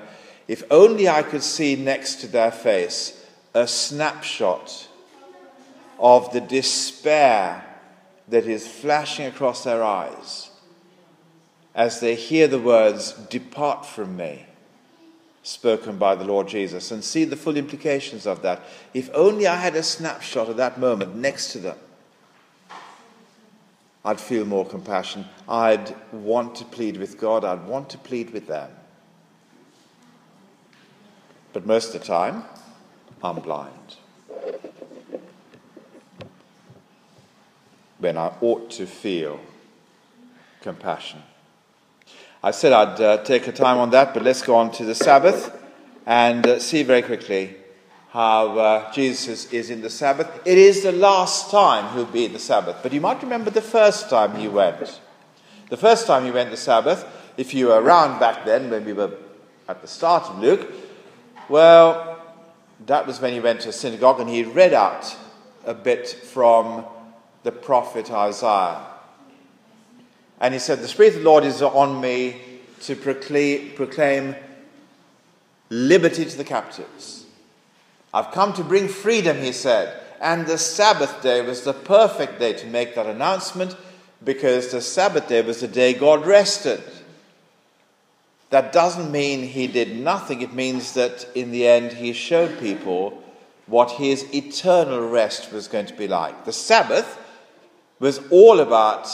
if 0.48 0.64
only 0.70 1.10
I 1.10 1.24
could 1.24 1.44
see 1.44 1.76
next 1.76 2.16
to 2.22 2.28
their 2.28 2.52
face 2.52 3.26
a 3.54 3.66
snapshot 3.66 4.88
of 6.00 6.32
the 6.34 6.42
despair 6.42 7.66
that 8.28 8.46
is 8.46 8.68
flashing 8.68 9.26
across 9.26 9.64
their 9.64 9.84
eyes 9.84 10.50
as 11.76 12.00
they 12.00 12.16
hear 12.16 12.48
the 12.48 12.60
words, 12.60 13.14
Depart 13.30 13.86
from 13.86 14.16
me 14.16 14.46
spoken 15.44 15.98
by 15.98 16.16
the 16.16 16.24
Lord 16.24 16.48
Jesus 16.48 16.90
and 16.90 17.04
see 17.04 17.26
the 17.26 17.36
full 17.36 17.58
implications 17.58 18.26
of 18.26 18.42
that. 18.42 18.62
If 18.94 19.10
only 19.14 19.46
I 19.46 19.58
had 19.58 19.76
a 19.76 19.84
snapshot 19.84 20.50
of 20.50 20.58
that 20.58 20.80
moment 20.80 21.16
next 21.16 21.52
to 21.52 21.60
them, 21.60 21.78
I'd 24.06 24.20
feel 24.20 24.46
more 24.46 24.66
compassion. 24.66 25.26
I'd 25.48 25.96
want 26.12 26.56
to 26.56 26.66
plead 26.66 26.98
with 26.98 27.20
God, 27.20 27.46
I'd 27.46 27.66
want 27.66 27.90
to 27.92 27.98
plead 27.98 28.32
with 28.32 28.48
them. 28.48 28.70
But 31.52 31.66
most 31.66 31.94
of 31.94 32.02
the 32.02 32.08
time, 32.08 32.44
I'm 33.24 33.36
blind. 33.36 33.98
When 38.00 38.18
I 38.18 38.34
ought 38.42 38.72
to 38.72 38.86
feel 38.86 39.40
compassion. 40.62 41.22
I 42.46 42.52
said 42.52 42.74
I'd 42.74 43.00
uh, 43.00 43.24
take 43.24 43.48
a 43.48 43.54
time 43.54 43.78
on 43.78 43.92
that, 43.92 44.14
but 44.14 44.22
let's 44.22 44.42
go 44.42 44.56
on 44.56 44.70
to 44.74 44.84
the 44.84 44.96
Sabbath 44.96 45.58
and 46.06 46.46
uh, 46.46 46.60
see 46.60 46.84
very 46.84 47.02
quickly 47.02 47.56
how 48.10 48.58
uh, 48.60 48.92
Jesus 48.92 49.52
is 49.54 49.70
in 49.70 49.82
the 49.82 49.90
Sabbath. 49.90 50.28
It 50.46 50.58
is 50.58 50.84
the 50.84 50.92
last 50.92 51.52
time 51.52 51.96
he'll 51.96 52.04
be 52.04 52.26
in 52.26 52.34
the 52.34 52.40
Sabbath, 52.40 52.80
but 52.84 52.92
you 52.92 53.00
might 53.00 53.24
remember 53.24 53.50
the 53.50 53.62
first 53.62 54.10
time 54.10 54.36
he 54.36 54.50
went. 54.50 55.00
The 55.70 55.78
first 55.78 56.06
time 56.06 56.26
he 56.26 56.32
went 56.32 56.52
the 56.52 56.58
Sabbath, 56.58 57.06
if 57.38 57.54
you 57.54 57.68
were 57.68 57.82
around 57.82 58.20
back 58.20 58.44
then 58.44 58.70
when 58.70 58.84
we 58.84 58.92
were 58.92 59.14
at 59.70 59.82
the 59.82 59.88
start 59.88 60.24
of 60.24 60.40
Luke, 60.40 60.70
well, 61.48 62.20
that 62.88 63.08
was 63.08 63.22
when 63.22 63.32
he 63.32 63.40
went 63.40 63.62
to 63.62 63.70
a 63.70 63.74
synagogue 63.74 64.20
and 64.20 64.30
he 64.30 64.44
read 64.44 64.74
out 64.74 65.16
a 65.66 65.74
bit 65.74 66.10
from 66.10 66.84
the 67.44 67.54
prophet 67.54 68.12
Isaiah. 68.12 68.93
And 70.40 70.54
he 70.54 70.60
said, 70.60 70.80
The 70.80 70.88
Spirit 70.88 71.16
of 71.16 71.20
the 71.20 71.30
Lord 71.30 71.44
is 71.44 71.62
on 71.62 72.02
me 72.02 72.42
to 72.82 72.96
proclaim, 72.96 74.36
liberty 75.70 76.26
to 76.26 76.38
the 76.38 76.44
captives. 76.44 77.26
I've 78.14 78.32
come 78.32 78.54
to 78.54 78.64
bring 78.64 78.88
freedom, 78.88 79.38
he 79.38 79.52
said. 79.52 80.00
And 80.22 80.46
the 80.46 80.58
Sabbath 80.58 81.22
day 81.22 81.42
was 81.42 81.64
the 81.64 81.74
perfect 81.74 82.40
day 82.40 82.54
to 82.54 82.68
make 82.68 82.96
that 82.96 83.08
announcement 83.08 83.76
because 84.24 84.72
the 84.72 84.82
Sabbath 84.82 85.28
day 85.28 85.42
was 85.42 85.62
the 85.62 85.68
day 85.68 85.94
God 85.94 86.26
rested. 86.26 86.82
That 88.52 88.72
doesn't 88.72 89.12
mean 89.12 89.48
he 89.48 89.68
did 89.68 89.98
nothing, 89.98 90.42
it 90.42 90.54
means 90.54 90.94
that 90.94 91.28
in 91.34 91.52
the 91.52 91.68
end 91.68 91.94
he 91.94 92.14
showed 92.14 92.60
people 92.60 93.22
what 93.66 93.92
his 93.92 94.32
eternal 94.34 95.10
rest 95.10 95.52
was 95.52 95.68
going 95.68 95.88
to 95.88 95.94
be 95.94 96.08
like. 96.08 96.46
The 96.46 96.54
Sabbath 96.54 97.20
was 98.00 98.20
all 98.30 98.60
about 98.60 99.08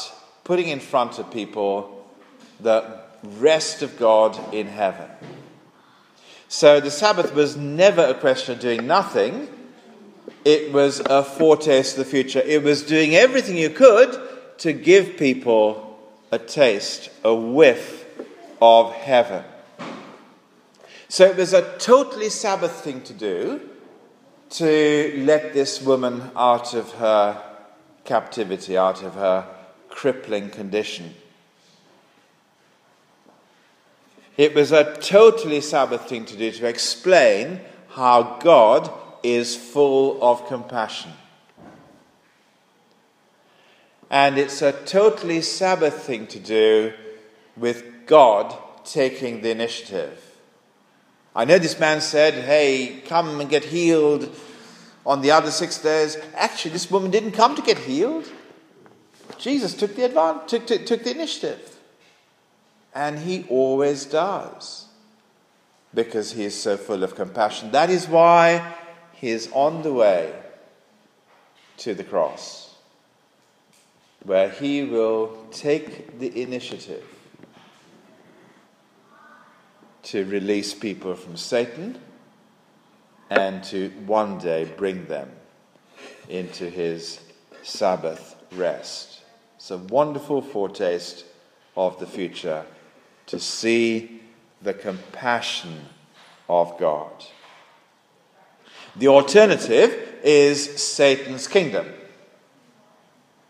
putting 0.49 0.69
in 0.69 0.79
front 0.79 1.19
of 1.19 1.29
people 1.29 2.03
the 2.59 2.83
rest 3.37 3.83
of 3.83 3.99
God 3.99 4.35
in 4.51 4.65
heaven. 4.65 5.07
So 6.47 6.79
the 6.79 6.89
Sabbath 6.89 7.35
was 7.35 7.55
never 7.55 8.03
a 8.03 8.15
question 8.15 8.55
of 8.55 8.59
doing 8.59 8.87
nothing, 8.87 9.47
it 10.43 10.73
was 10.73 11.01
a 11.01 11.23
foretaste 11.23 11.99
of 11.99 12.05
the 12.05 12.09
future. 12.09 12.39
It 12.39 12.63
was 12.63 12.81
doing 12.81 13.13
everything 13.13 13.57
you 13.57 13.69
could 13.69 14.19
to 14.57 14.73
give 14.73 15.17
people 15.17 15.99
a 16.31 16.39
taste, 16.39 17.11
a 17.23 17.35
whiff 17.35 18.07
of 18.59 18.91
heaven. 18.93 19.43
So 21.09 21.25
it 21.25 21.37
was 21.37 21.53
a 21.53 21.77
totally 21.77 22.29
Sabbath 22.29 22.83
thing 22.83 23.03
to 23.03 23.13
do 23.13 23.69
to 24.49 25.13
let 25.27 25.53
this 25.53 25.79
woman 25.79 26.31
out 26.35 26.73
of 26.73 26.89
her 26.93 27.39
captivity, 28.03 28.75
out 28.75 29.03
of 29.03 29.13
her 29.13 29.45
crippling 29.99 30.49
condition. 30.49 31.13
It 34.37 34.55
was 34.55 34.71
a 34.71 34.95
totally 35.01 35.59
Sabbath 35.59 36.07
thing 36.07 36.23
to 36.23 36.37
do 36.37 36.49
to 36.51 36.67
explain 36.69 37.59
how 37.89 38.37
God 38.39 38.89
is 39.23 39.57
full 39.57 40.23
of 40.23 40.47
compassion. 40.47 41.11
And 44.09 44.37
it's 44.37 44.61
a 44.61 44.71
totally 44.71 45.41
Sabbath 45.41 46.03
thing 46.03 46.27
to 46.27 46.39
do 46.39 46.93
with 47.57 47.83
God 48.05 48.57
taking 48.85 49.41
the 49.41 49.51
initiative. 49.51 50.17
I 51.35 51.43
know 51.43 51.59
this 51.59 51.77
man 51.77 51.99
said, 51.99 52.35
Hey, 52.35 53.03
come 53.05 53.41
and 53.41 53.49
get 53.49 53.65
healed 53.65 54.33
on 55.05 55.19
the 55.19 55.31
other 55.31 55.51
six 55.51 55.77
days. 55.77 56.17
Actually, 56.35 56.71
this 56.71 56.89
woman 56.89 57.11
didn't 57.11 57.33
come 57.33 57.53
to 57.57 57.61
get 57.61 57.79
healed. 57.79 58.31
Jesus 59.39 59.73
took 59.73 59.95
the 59.95 60.03
advantage, 60.05 60.49
took, 60.49 60.67
took, 60.67 60.85
took 60.85 61.03
the 61.03 61.11
initiative. 61.11 61.77
And 62.93 63.19
he 63.19 63.45
always 63.49 64.05
does. 64.05 64.87
Because 65.93 66.33
he 66.33 66.45
is 66.45 66.61
so 66.61 66.77
full 66.77 67.03
of 67.03 67.15
compassion. 67.15 67.71
That 67.71 67.89
is 67.89 68.07
why 68.07 68.75
he 69.13 69.29
is 69.29 69.49
on 69.53 69.81
the 69.81 69.93
way 69.93 70.33
to 71.77 71.93
the 71.93 72.03
cross, 72.03 72.75
where 74.23 74.49
he 74.49 74.83
will 74.83 75.45
take 75.51 76.19
the 76.19 76.41
initiative 76.41 77.03
to 80.03 80.25
release 80.25 80.73
people 80.73 81.15
from 81.15 81.37
Satan 81.37 81.97
and 83.29 83.63
to 83.65 83.89
one 84.05 84.37
day 84.39 84.65
bring 84.65 85.05
them 85.05 85.31
into 86.27 86.69
his 86.69 87.21
Sabbath 87.63 88.35
rest. 88.51 89.18
It's 89.59 89.71
a 89.71 89.77
wonderful 89.77 90.41
foretaste 90.41 91.25
of 91.75 91.99
the 91.99 92.07
future 92.07 92.65
to 93.25 93.41
see 93.41 94.21
the 94.61 94.73
compassion 94.73 95.81
of 96.47 96.79
God. 96.79 97.11
The 98.95 99.09
alternative 99.09 100.21
is 100.23 100.81
Satan's 100.81 101.49
kingdom, 101.49 101.87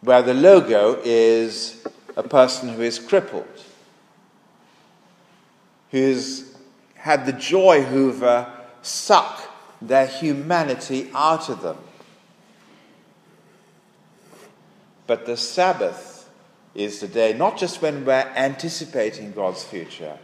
where 0.01 0.23
the 0.23 0.33
logo 0.33 0.99
is 1.05 1.85
a 2.17 2.23
person 2.23 2.69
who 2.69 2.81
is 2.81 2.97
crippled, 2.97 3.63
who's 5.91 6.55
had 6.95 7.27
the 7.27 7.33
joy 7.33 7.83
hoover 7.83 8.51
suck 8.81 9.43
their 9.79 10.07
humanity 10.07 11.11
out 11.13 11.49
of 11.49 11.61
them. 11.61 11.77
But 15.09 15.25
the 15.25 15.37
Sabbath 15.37 16.29
is 16.75 16.99
the 16.99 17.07
day, 17.07 17.33
not 17.33 17.57
just 17.57 17.81
when 17.81 18.05
we're 18.05 18.31
anticipating 18.35 19.31
God's 19.31 19.63
future, 19.63 20.19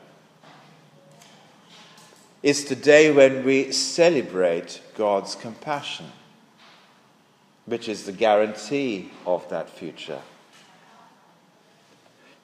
it's 2.44 2.66
the 2.66 2.76
day 2.76 3.12
when 3.12 3.44
we 3.44 3.72
celebrate 3.72 4.80
God's 4.96 5.34
compassion, 5.34 6.06
which 7.66 7.90
is 7.90 8.06
the 8.06 8.12
guarantee 8.12 9.10
of 9.26 9.50
that 9.50 9.72
future. 9.72 10.22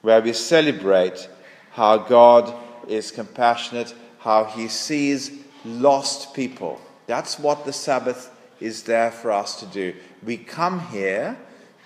Where 0.01 0.19
we 0.19 0.33
celebrate 0.33 1.29
how 1.73 1.97
God 1.97 2.51
is 2.87 3.11
compassionate, 3.11 3.93
how 4.17 4.45
he 4.45 4.67
sees 4.67 5.29
lost 5.63 6.33
people. 6.33 6.81
That's 7.05 7.37
what 7.37 7.65
the 7.65 7.73
Sabbath 7.73 8.31
is 8.59 8.81
there 8.81 9.11
for 9.11 9.29
us 9.29 9.59
to 9.59 9.67
do. 9.67 9.93
We 10.23 10.37
come 10.37 10.79
here 10.87 11.37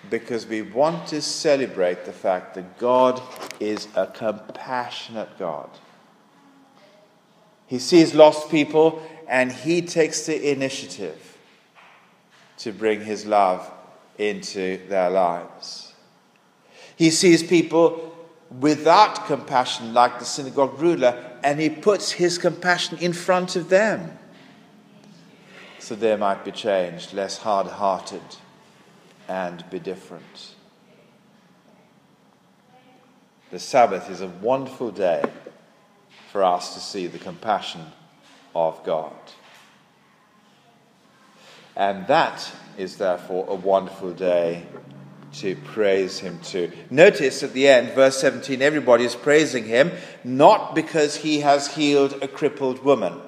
because 0.10 0.46
we 0.46 0.62
want 0.62 1.08
to 1.08 1.22
celebrate 1.22 2.06
the 2.06 2.14
fact 2.14 2.56
that 2.56 2.78
God 2.78 3.22
is 3.60 3.88
a 3.96 4.08
compassionate 4.08 5.38
God. 5.38 5.70
He 7.68 7.80
sees 7.80 8.14
lost 8.14 8.50
people 8.50 9.02
and 9.28 9.52
he 9.52 9.82
takes 9.82 10.26
the 10.26 10.52
initiative 10.52 11.38
to 12.58 12.72
bring 12.72 13.02
his 13.02 13.26
love 13.26 13.70
into 14.18 14.80
their 14.88 15.10
lives. 15.10 15.94
He 16.96 17.10
sees 17.10 17.44
people 17.44 18.16
without 18.60 19.26
compassion, 19.26 19.94
like 19.94 20.20
the 20.20 20.26
synagogue 20.26 20.80
ruler, 20.80 21.38
and 21.44 21.60
he 21.60 21.70
puts 21.70 22.12
his 22.12 22.38
compassion 22.38 22.98
in 23.00 23.12
front 23.12 23.56
of 23.56 23.70
them 23.70 24.18
so 25.86 25.94
they 25.94 26.16
might 26.16 26.44
be 26.44 26.52
changed, 26.52 27.14
less 27.14 27.38
hard 27.38 27.68
hearted, 27.68 28.24
and 29.28 29.68
be 29.70 29.80
different. 29.80 30.56
The 33.52 33.60
Sabbath 33.60 34.10
is 34.10 34.22
a 34.22 34.28
wonderful 34.28 34.92
day 34.92 35.24
for 36.32 36.44
us 36.44 36.74
to 36.74 36.80
see 36.80 37.08
the 37.08 37.20
compassion 37.20 37.86
of 38.56 38.84
God. 38.84 39.14
And 41.76 42.08
that 42.08 42.52
is 42.78 42.98
therefore 42.98 43.46
a 43.48 43.56
wonderful 43.56 44.14
day 44.14 44.66
to 45.34 45.56
praise 45.58 46.20
him 46.20 46.40
too. 46.40 46.72
Notice 46.90 47.44
at 47.44 47.54
the 47.54 47.68
end, 47.68 47.92
verse 47.92 48.18
17, 48.20 48.62
everybody 48.62 49.04
is 49.04 49.16
praising 49.16 49.66
him, 49.66 49.92
not 50.24 50.74
because 50.74 51.18
he 51.18 51.42
has 51.42 51.76
healed 51.76 52.22
a 52.22 52.28
crippled 52.28 52.84
woman. 52.84 53.20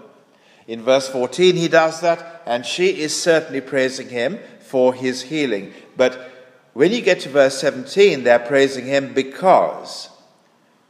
In 0.68 0.82
verse 0.82 1.08
14, 1.08 1.56
he 1.56 1.68
does 1.68 2.02
that, 2.02 2.42
and 2.46 2.66
she 2.66 3.02
is 3.02 3.22
certainly 3.22 3.62
praising 3.62 4.10
him 4.10 4.40
for 4.68 4.94
his 4.94 5.24
healing. 5.24 5.74
But 5.96 6.32
when 6.74 6.92
you 6.92 7.02
get 7.02 7.22
to 7.22 7.30
verse 7.30 7.60
17, 7.60 8.24
they're 8.24 8.38
praising 8.38 8.86
him 8.86 9.14
because 9.14 10.10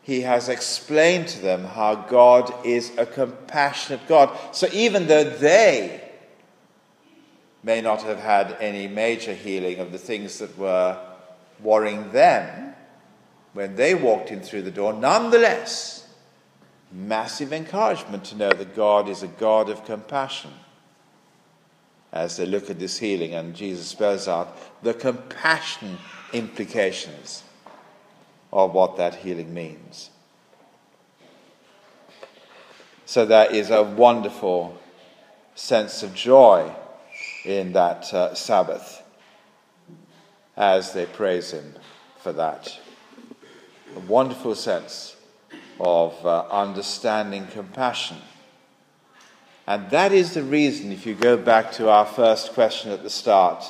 he 0.02 0.22
has 0.22 0.50
explained 0.50 1.28
to 1.30 1.42
them 1.42 1.66
how 1.66 1.96
God 1.96 2.54
is 2.66 2.92
a 2.98 3.06
compassionate 3.06 4.08
God. 4.08 4.38
So 4.52 4.68
even 4.74 5.08
though 5.08 5.24
they 5.24 6.02
may 7.64 7.82
not 7.82 8.02
have 8.04 8.20
had 8.20 8.58
any 8.60 8.88
major 8.88 9.34
healing 9.34 9.80
of 9.80 9.92
the 9.92 9.98
things 9.98 10.40
that 10.40 10.58
were 10.58 10.98
worrying 11.62 12.12
them 12.12 12.74
when 13.54 13.76
they 13.76 13.96
walked 13.96 14.32
in 14.32 14.42
through 14.42 14.62
the 14.62 14.72
door, 14.72 14.94
nonetheless, 14.94 16.08
massive 16.92 17.52
encouragement 17.52 18.24
to 18.26 18.36
know 18.36 18.52
that 18.52 18.76
God 18.76 19.10
is 19.10 19.24
a 19.24 19.28
God 19.28 19.70
of 19.70 19.86
compassion. 19.86 20.52
As 22.18 22.38
they 22.38 22.48
look 22.48 22.72
at 22.72 22.80
this 22.80 22.98
healing, 22.98 23.36
and 23.36 23.56
Jesus 23.56 23.86
spells 23.86 24.28
out 24.28 24.58
the 24.82 24.96
compassion 24.96 26.00
implications 26.34 27.44
of 28.52 28.74
what 28.74 28.98
that 28.98 29.14
healing 29.14 29.54
means. 29.54 30.10
So 33.06 33.24
there 33.24 33.54
is 33.54 33.70
a 33.70 33.84
wonderful 33.84 34.80
sense 35.54 36.02
of 36.02 36.16
joy 36.16 36.74
in 37.46 37.74
that 37.74 38.12
uh, 38.12 38.34
Sabbath 38.34 39.04
as 40.58 40.94
they 40.94 41.06
praise 41.06 41.52
Him 41.52 41.76
for 42.18 42.34
that. 42.34 42.80
A 43.96 44.00
wonderful 44.00 44.56
sense 44.56 45.16
of 45.80 46.26
uh, 46.26 46.48
understanding 46.50 47.46
compassion. 47.46 48.18
And 49.68 49.90
that 49.90 50.14
is 50.14 50.34
the 50.34 50.44
reason, 50.44 50.94
if 50.94 51.06
you 51.06 51.14
go 51.14 51.36
back 51.36 51.74
to 51.74 51.90
our 51.90 52.06
first 52.06 52.54
question 52.54 52.92
at 52.92 53.04
the 53.04 53.10
start, 53.10 53.66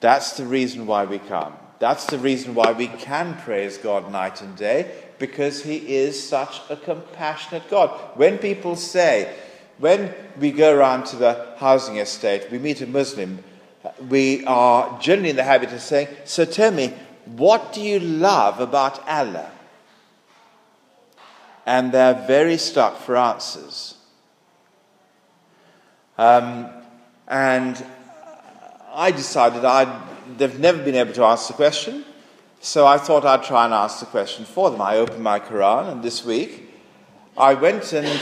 that's 0.00 0.36
the 0.36 0.44
reason 0.44 0.86
why 0.86 1.06
we 1.06 1.18
come. 1.18 1.54
That's 1.78 2.04
the 2.04 2.18
reason 2.18 2.54
why 2.54 2.72
we 2.72 2.88
can 2.88 3.38
praise 3.38 3.78
God 3.78 4.12
night 4.12 4.42
and 4.42 4.54
day, 4.54 4.92
because 5.18 5.62
He 5.62 5.96
is 5.96 6.22
such 6.22 6.60
a 6.68 6.76
compassionate 6.76 7.70
God. 7.70 7.88
When 8.16 8.36
people 8.36 8.76
say, 8.76 9.34
when 9.78 10.14
we 10.38 10.52
go 10.52 10.76
around 10.76 11.06
to 11.06 11.16
the 11.16 11.54
housing 11.56 11.96
estate, 11.96 12.50
we 12.50 12.58
meet 12.58 12.82
a 12.82 12.86
Muslim, 12.86 13.42
we 14.10 14.44
are 14.44 15.00
generally 15.00 15.30
in 15.30 15.36
the 15.36 15.44
habit 15.44 15.72
of 15.72 15.80
saying, 15.80 16.08
So 16.24 16.44
tell 16.44 16.70
me, 16.70 16.92
what 17.24 17.72
do 17.72 17.80
you 17.80 17.98
love 17.98 18.60
about 18.60 19.06
Allah? 19.08 19.50
And 21.64 21.92
they're 21.92 22.26
very 22.26 22.58
stuck 22.58 22.98
for 22.98 23.16
answers. 23.16 23.95
Um, 26.18 26.68
and 27.28 27.84
I 28.92 29.10
decided 29.10 29.64
I'd, 29.64 30.38
they've 30.38 30.58
never 30.58 30.82
been 30.82 30.94
able 30.94 31.12
to 31.14 31.24
answer 31.24 31.52
the 31.52 31.56
question, 31.56 32.04
so 32.60 32.86
I 32.86 32.98
thought 32.98 33.24
I'd 33.24 33.42
try 33.42 33.66
and 33.66 33.74
answer 33.74 34.06
the 34.06 34.10
question 34.10 34.44
for 34.44 34.70
them. 34.70 34.80
I 34.80 34.96
opened 34.96 35.22
my 35.22 35.38
Quran, 35.40 35.92
and 35.92 36.02
this 36.02 36.24
week 36.24 36.70
I 37.36 37.54
went 37.54 37.92
and 37.92 38.20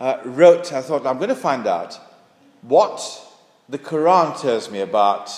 uh, 0.00 0.18
wrote, 0.24 0.72
I 0.72 0.82
thought, 0.82 1.06
I'm 1.06 1.18
going 1.18 1.28
to 1.28 1.36
find 1.36 1.66
out 1.66 1.98
what 2.62 3.00
the 3.68 3.78
Quran 3.78 4.40
tells 4.40 4.70
me 4.70 4.80
about 4.80 5.30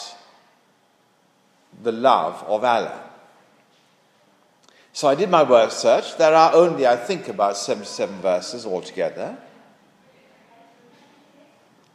the 1.82 1.92
love 1.92 2.42
of 2.44 2.64
Allah. 2.64 3.04
So 4.92 5.06
I 5.06 5.14
did 5.14 5.30
my 5.30 5.42
word 5.42 5.70
search. 5.70 6.16
There 6.16 6.34
are 6.34 6.52
only, 6.54 6.86
I 6.86 6.96
think, 6.96 7.28
about 7.28 7.56
77 7.56 8.20
verses 8.20 8.66
altogether. 8.66 9.36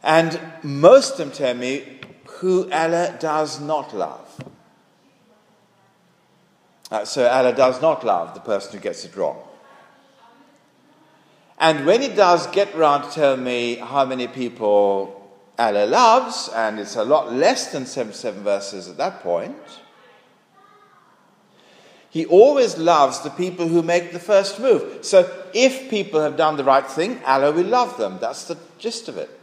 And 0.04 0.38
most 0.62 1.12
of 1.12 1.18
them 1.18 1.30
tell 1.32 1.54
me 1.54 1.82
who 2.26 2.70
Allah 2.70 3.16
does 3.18 3.58
not 3.58 3.94
love. 3.94 4.20
Uh, 6.90 7.06
so 7.06 7.26
Allah 7.26 7.54
does 7.54 7.80
not 7.80 8.04
love 8.04 8.34
the 8.34 8.40
person 8.40 8.74
who 8.74 8.80
gets 8.80 9.06
it 9.06 9.16
wrong. 9.16 9.38
And 11.58 11.86
when 11.86 12.02
it 12.02 12.16
does 12.16 12.46
get 12.48 12.74
round 12.74 13.04
to 13.04 13.10
tell 13.10 13.38
me 13.38 13.76
how 13.76 14.04
many 14.04 14.28
people 14.28 15.22
Allah 15.58 15.86
loves, 15.86 16.50
and 16.54 16.78
it's 16.78 16.96
a 16.96 17.04
lot 17.04 17.32
less 17.32 17.72
than 17.72 17.86
77 17.86 18.42
verses 18.42 18.88
at 18.88 18.98
that 18.98 19.22
point, 19.22 19.56
he 22.10 22.26
always 22.26 22.76
loves 22.76 23.20
the 23.20 23.30
people 23.30 23.68
who 23.68 23.82
make 23.82 24.12
the 24.12 24.20
first 24.20 24.60
move. 24.60 25.02
So 25.02 25.32
if 25.54 25.88
people 25.88 26.20
have 26.20 26.36
done 26.36 26.58
the 26.58 26.64
right 26.64 26.86
thing, 26.86 27.22
Allah 27.24 27.52
will 27.52 27.64
love 27.64 27.96
them. 27.96 28.18
That's 28.20 28.44
the 28.44 28.58
gist 28.78 29.08
of 29.08 29.16
it. 29.16 29.40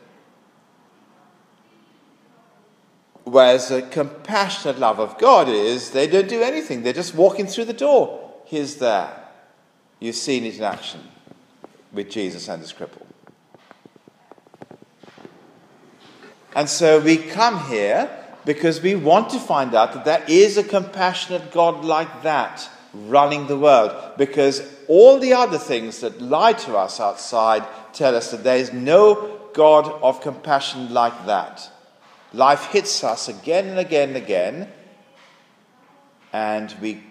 Whereas 3.24 3.70
the 3.70 3.84
compassionate 3.84 4.80
love 4.80 5.00
of 5.00 5.18
God 5.18 5.48
is 5.48 5.92
they 5.92 6.08
don't 6.08 6.28
do 6.28 6.42
anything, 6.42 6.84
they're 6.84 6.94
just 6.94 7.16
walking 7.16 7.48
through 7.48 7.66
the 7.66 7.74
door. 7.74 8.32
He's 8.46 8.78
there. 8.78 9.12
You've 10.00 10.16
seen 10.16 10.44
it 10.46 10.58
in 10.58 10.64
action 10.64 11.02
with 11.94 12.10
Jesus 12.10 12.48
and 12.48 12.62
his 12.62 12.74
cripple. 12.74 13.06
And 16.56 16.68
so 16.68 17.00
we 17.00 17.18
come 17.18 17.70
here 17.70 18.10
because 18.44 18.82
we 18.82 18.96
want 18.96 19.30
to 19.30 19.40
find 19.40 19.74
out 19.74 19.94
that 19.94 20.06
there 20.06 20.24
is 20.28 20.58
a 20.58 20.64
compassionate 20.64 21.52
God 21.52 21.86
like 21.86 22.24
that 22.24 22.68
running 22.94 23.48
the 23.48 23.58
world. 23.58 24.18
Because 24.18 24.62
all 24.88 25.20
the 25.20 25.34
other 25.34 25.58
things 25.58 26.00
that 26.02 26.22
lie 26.22 26.54
to 26.54 26.78
us 26.78 27.00
outside 27.00 27.64
tell 27.94 28.16
us 28.16 28.32
that 28.32 28.44
there 28.44 28.58
is 28.58 28.74
no 28.74 29.40
God 29.54 29.88
of 30.02 30.22
compassion 30.22 30.94
like 30.94 31.26
that. 31.26 31.72
Life 32.34 32.66
hits 32.68 33.04
us 33.04 33.28
again 33.28 33.68
and 33.68 33.80
again 33.80 34.10
and 34.10 34.18
again, 34.18 34.68
and 36.32 36.74
we 36.82 37.04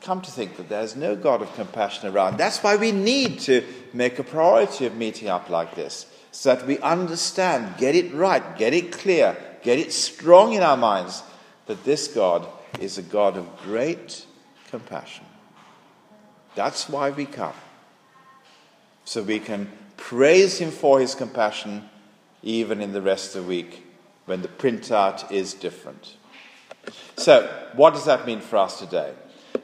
come 0.00 0.20
to 0.20 0.30
think 0.32 0.56
that 0.56 0.68
there's 0.68 0.96
no 0.96 1.14
God 1.14 1.42
of 1.42 1.54
compassion 1.54 2.12
around. 2.12 2.38
That's 2.38 2.58
why 2.58 2.74
we 2.74 2.90
need 2.90 3.38
to 3.40 3.64
make 3.92 4.18
a 4.18 4.24
priority 4.24 4.86
of 4.86 4.96
meeting 4.96 5.28
up 5.28 5.48
like 5.48 5.76
this, 5.76 6.06
so 6.32 6.56
that 6.56 6.66
we 6.66 6.78
understand, 6.80 7.76
get 7.78 7.94
it 7.94 8.12
right, 8.12 8.58
get 8.58 8.74
it 8.74 8.90
clear, 8.90 9.36
get 9.62 9.78
it 9.78 9.92
strong 9.92 10.54
in 10.54 10.62
our 10.62 10.76
minds 10.76 11.22
that 11.66 11.84
this 11.84 12.08
God 12.08 12.44
is 12.80 12.98
a 12.98 13.02
God 13.02 13.36
of 13.36 13.56
great 13.58 14.26
compassion. 14.70 15.24
That's 16.56 16.88
why 16.88 17.10
we 17.10 17.26
come. 17.26 17.54
So 19.04 19.22
we 19.22 19.38
can 19.38 19.70
praise 19.96 20.58
Him 20.58 20.72
for 20.72 20.98
His 20.98 21.14
compassion 21.14 21.88
even 22.42 22.80
in 22.80 22.92
the 22.92 23.02
rest 23.02 23.36
of 23.36 23.44
the 23.44 23.48
week 23.48 23.84
when 24.32 24.40
the 24.40 24.48
printout 24.48 25.30
is 25.30 25.52
different. 25.52 26.16
So, 27.16 27.46
what 27.74 27.92
does 27.92 28.06
that 28.06 28.26
mean 28.26 28.40
for 28.40 28.56
us 28.56 28.78
today? 28.78 29.12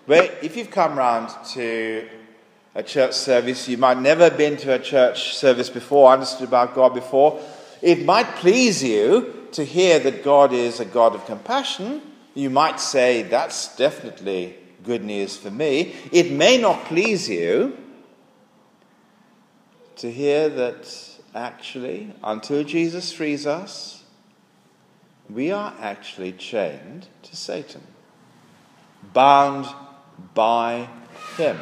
Well, 0.06 0.28
if 0.42 0.58
you've 0.58 0.70
come 0.70 0.98
round 0.98 1.30
to 1.52 2.06
a 2.74 2.82
church 2.82 3.14
service, 3.14 3.66
you 3.66 3.78
might 3.78 3.98
never 3.98 4.28
been 4.28 4.58
to 4.58 4.74
a 4.74 4.78
church 4.78 5.34
service 5.38 5.70
before, 5.70 6.12
understood 6.12 6.48
about 6.48 6.74
God 6.74 6.92
before. 6.92 7.40
It 7.80 8.04
might 8.04 8.26
please 8.36 8.84
you 8.84 9.48
to 9.52 9.64
hear 9.64 10.00
that 10.00 10.22
God 10.22 10.52
is 10.52 10.80
a 10.80 10.84
God 10.84 11.14
of 11.14 11.24
compassion. 11.24 12.02
You 12.34 12.50
might 12.50 12.78
say, 12.78 13.22
that's 13.22 13.74
definitely 13.74 14.54
good 14.84 15.02
news 15.02 15.34
for 15.34 15.50
me. 15.50 15.94
It 16.12 16.30
may 16.30 16.58
not 16.58 16.84
please 16.84 17.26
you 17.26 17.74
to 19.96 20.12
hear 20.12 20.50
that 20.50 21.18
actually, 21.34 22.12
until 22.22 22.64
Jesus 22.64 23.10
frees 23.14 23.46
us, 23.46 23.97
we 25.30 25.50
are 25.50 25.74
actually 25.80 26.32
chained 26.32 27.06
to 27.22 27.36
Satan, 27.36 27.82
bound 29.12 29.66
by 30.34 30.88
him. 31.36 31.58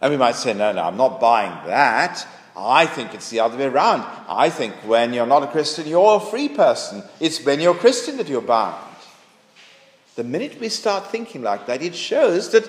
And 0.00 0.12
we 0.12 0.16
might 0.16 0.36
say, 0.36 0.54
no, 0.54 0.72
no, 0.72 0.84
I'm 0.84 0.96
not 0.96 1.20
buying 1.20 1.66
that. 1.66 2.26
I 2.56 2.86
think 2.86 3.14
it's 3.14 3.30
the 3.30 3.40
other 3.40 3.56
way 3.56 3.66
around. 3.66 4.04
I 4.28 4.50
think 4.50 4.74
when 4.84 5.12
you're 5.12 5.26
not 5.26 5.42
a 5.42 5.48
Christian, 5.48 5.86
you're 5.86 6.16
a 6.16 6.20
free 6.20 6.48
person. 6.48 7.02
It's 7.20 7.44
when 7.44 7.60
you're 7.60 7.74
a 7.74 7.78
Christian 7.78 8.16
that 8.16 8.28
you're 8.28 8.40
bound. 8.40 8.84
The 10.16 10.24
minute 10.24 10.58
we 10.60 10.68
start 10.68 11.10
thinking 11.10 11.42
like 11.42 11.66
that, 11.66 11.82
it 11.82 11.94
shows 11.94 12.50
that 12.50 12.68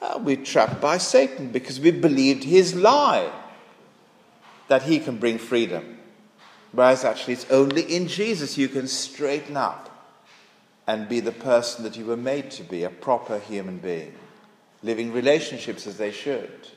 well, 0.00 0.20
we're 0.20 0.36
trapped 0.36 0.80
by 0.80 0.96
Satan 0.96 1.48
because 1.48 1.78
we 1.78 1.90
believed 1.90 2.44
his 2.44 2.74
lie 2.74 3.30
that 4.70 4.84
he 4.84 5.00
can 5.00 5.16
bring 5.16 5.36
freedom. 5.36 5.98
Whereas 6.70 7.04
actually, 7.04 7.32
it's 7.32 7.50
only 7.50 7.82
in 7.82 8.06
Jesus 8.06 8.56
you 8.56 8.68
can 8.68 8.86
straighten 8.86 9.56
up 9.56 10.16
and 10.86 11.08
be 11.08 11.18
the 11.18 11.32
person 11.32 11.82
that 11.82 11.96
you 11.96 12.04
were 12.04 12.16
made 12.16 12.52
to 12.52 12.62
be 12.62 12.84
a 12.84 12.88
proper 12.88 13.40
human 13.40 13.78
being, 13.78 14.14
living 14.84 15.12
relationships 15.12 15.88
as 15.88 15.98
they 15.98 16.12
should. 16.12 16.68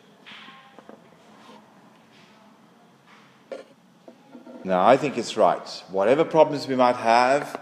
Now, 4.64 4.88
I 4.88 4.98
think 4.98 5.16
it's 5.20 5.38
right. 5.38 5.84
Whatever 5.90 6.26
problems 6.26 6.68
we 6.68 6.76
might 6.76 6.96
have, 6.96 7.62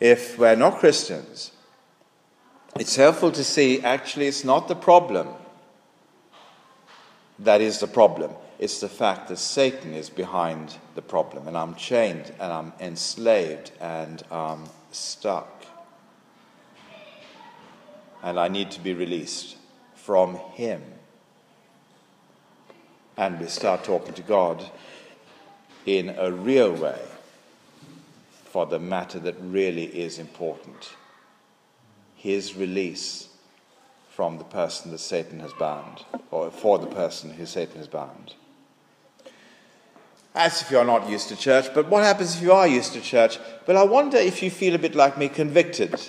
if 0.00 0.36
we're 0.36 0.56
not 0.56 0.80
Christians, 0.80 1.52
it's 2.76 2.96
helpful 2.96 3.30
to 3.30 3.44
see 3.44 3.82
actually 3.82 4.26
it's 4.26 4.42
not 4.42 4.66
the 4.66 4.74
problem 4.74 5.28
that 7.38 7.60
is 7.60 7.78
the 7.78 7.86
problem. 7.86 8.32
It's 8.58 8.80
the 8.80 8.88
fact 8.88 9.28
that 9.28 9.38
Satan 9.38 9.94
is 9.94 10.10
behind 10.10 10.78
the 10.96 11.02
problem, 11.02 11.46
and 11.46 11.56
I'm 11.56 11.76
chained, 11.76 12.32
and 12.40 12.52
I'm 12.52 12.72
enslaved, 12.80 13.70
and 13.80 14.22
I'm 14.30 14.64
stuck. 14.90 15.64
And 18.22 18.38
I 18.38 18.48
need 18.48 18.72
to 18.72 18.80
be 18.80 18.94
released 18.94 19.56
from 19.94 20.36
him. 20.54 20.82
And 23.16 23.38
we 23.38 23.46
start 23.46 23.84
talking 23.84 24.14
to 24.14 24.22
God 24.22 24.64
in 25.86 26.14
a 26.18 26.32
real 26.32 26.72
way 26.72 27.00
for 28.44 28.66
the 28.66 28.80
matter 28.80 29.20
that 29.20 29.36
really 29.40 29.84
is 29.84 30.18
important 30.18 30.90
his 32.16 32.56
release 32.56 33.28
from 34.10 34.38
the 34.38 34.44
person 34.44 34.90
that 34.90 34.98
Satan 34.98 35.38
has 35.38 35.52
bound, 35.52 36.04
or 36.32 36.50
for 36.50 36.80
the 36.80 36.88
person 36.88 37.30
who 37.30 37.46
Satan 37.46 37.76
has 37.76 37.86
bound. 37.86 38.34
As 40.38 40.62
if 40.62 40.70
you're 40.70 40.84
not 40.84 41.10
used 41.10 41.28
to 41.30 41.36
church, 41.36 41.74
but 41.74 41.88
what 41.88 42.04
happens 42.04 42.36
if 42.36 42.42
you 42.42 42.52
are 42.52 42.68
used 42.68 42.92
to 42.92 43.00
church? 43.00 43.40
Well, 43.66 43.76
I 43.76 43.82
wonder 43.82 44.18
if 44.18 44.40
you 44.40 44.52
feel 44.52 44.76
a 44.76 44.78
bit 44.78 44.94
like 44.94 45.18
me, 45.18 45.28
convicted 45.28 46.00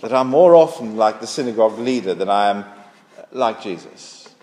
that 0.00 0.12
I'm 0.12 0.26
more 0.26 0.56
often 0.56 0.96
like 0.96 1.20
the 1.20 1.26
synagogue 1.28 1.78
leader 1.78 2.12
than 2.12 2.28
I 2.28 2.50
am 2.50 2.58
uh, 2.58 3.22
like 3.30 3.62
Jesus. 3.62 4.34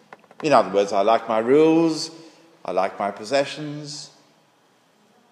In 0.41 0.53
other 0.53 0.69
words, 0.69 0.93
I 0.93 1.01
like 1.01 1.27
my 1.27 1.39
rules, 1.39 2.11
I 2.63 2.71
like 2.71 2.97
my 2.97 3.11
possessions, 3.11 4.09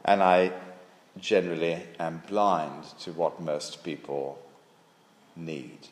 and 0.03 0.21
I 0.21 0.51
generally 1.17 1.81
am 1.97 2.21
blind 2.27 2.83
to 2.99 3.13
what 3.13 3.41
most 3.41 3.85
people 3.85 4.37
need. 5.37 5.87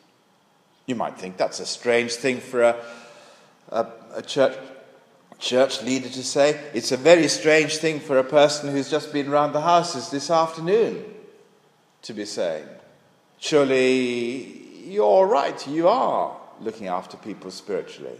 You 0.84 0.96
might 0.96 1.18
think 1.18 1.38
that's 1.38 1.60
a 1.60 1.66
strange 1.66 2.12
thing 2.12 2.40
for 2.40 2.62
a, 2.62 2.76
a, 3.70 3.86
a 4.16 4.22
church, 4.22 4.54
church 5.38 5.82
leader 5.82 6.08
to 6.08 6.22
say. 6.22 6.60
It's 6.74 6.92
a 6.92 6.96
very 6.96 7.28
strange 7.28 7.76
thing 7.78 8.00
for 8.00 8.18
a 8.18 8.24
person 8.24 8.70
who's 8.70 8.90
just 8.90 9.12
been 9.12 9.28
around 9.28 9.52
the 9.52 9.60
houses 9.60 10.10
this 10.10 10.30
afternoon 10.30 11.04
to 12.02 12.12
be 12.12 12.24
saying. 12.24 12.66
Surely 13.38 14.84
you're 14.84 15.26
right, 15.26 15.66
you 15.68 15.88
are 15.88 16.36
looking 16.60 16.88
after 16.88 17.16
people 17.16 17.50
spiritually. 17.50 18.18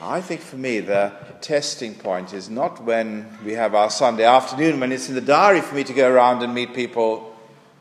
I 0.00 0.20
think 0.20 0.40
for 0.40 0.56
me, 0.56 0.80
the 0.80 1.12
testing 1.40 1.94
point 1.94 2.32
is 2.32 2.50
not 2.50 2.82
when 2.82 3.38
we 3.44 3.52
have 3.52 3.76
our 3.76 3.88
Sunday 3.88 4.24
afternoon, 4.24 4.80
when 4.80 4.90
it's 4.90 5.08
in 5.08 5.14
the 5.14 5.20
diary 5.20 5.60
for 5.60 5.76
me 5.76 5.84
to 5.84 5.92
go 5.92 6.10
around 6.10 6.42
and 6.42 6.52
meet 6.52 6.74
people 6.74 7.36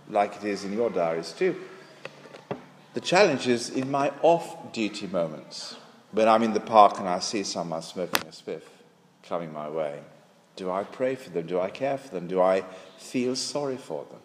like 0.07 0.36
it 0.36 0.43
is 0.43 0.63
in 0.63 0.73
your 0.73 0.91
diaries 0.91 1.31
too. 1.31 1.55
The 2.93 3.01
challenge 3.01 3.47
is 3.47 3.69
in 3.69 3.89
my 3.89 4.12
off 4.21 4.71
duty 4.71 5.07
moments, 5.07 5.77
when 6.12 6.28
I'm 6.28 6.43
in 6.43 6.54
the 6.54 6.60
park 6.60 7.00
and 7.00 7.08
I 7.08 7.19
see 7.19 7.43
someone 7.43 7.82
smoking 7.82 8.21
a 8.21 8.32
spliff 8.32 8.63
coming 9.24 9.54
my 9.54 9.69
way. 9.69 10.00
Do 10.56 10.69
I 10.69 10.84
pray 10.84 11.15
for 11.15 11.30
them? 11.30 11.47
Do 11.47 11.60
I 11.60 11.69
care 11.69 11.97
for 11.97 12.10
them? 12.10 12.28
Do 12.28 12.41
I 12.41 12.63
feel 12.97 13.36
sorry 13.36 13.78
for 13.78 14.06
them? 14.12 14.19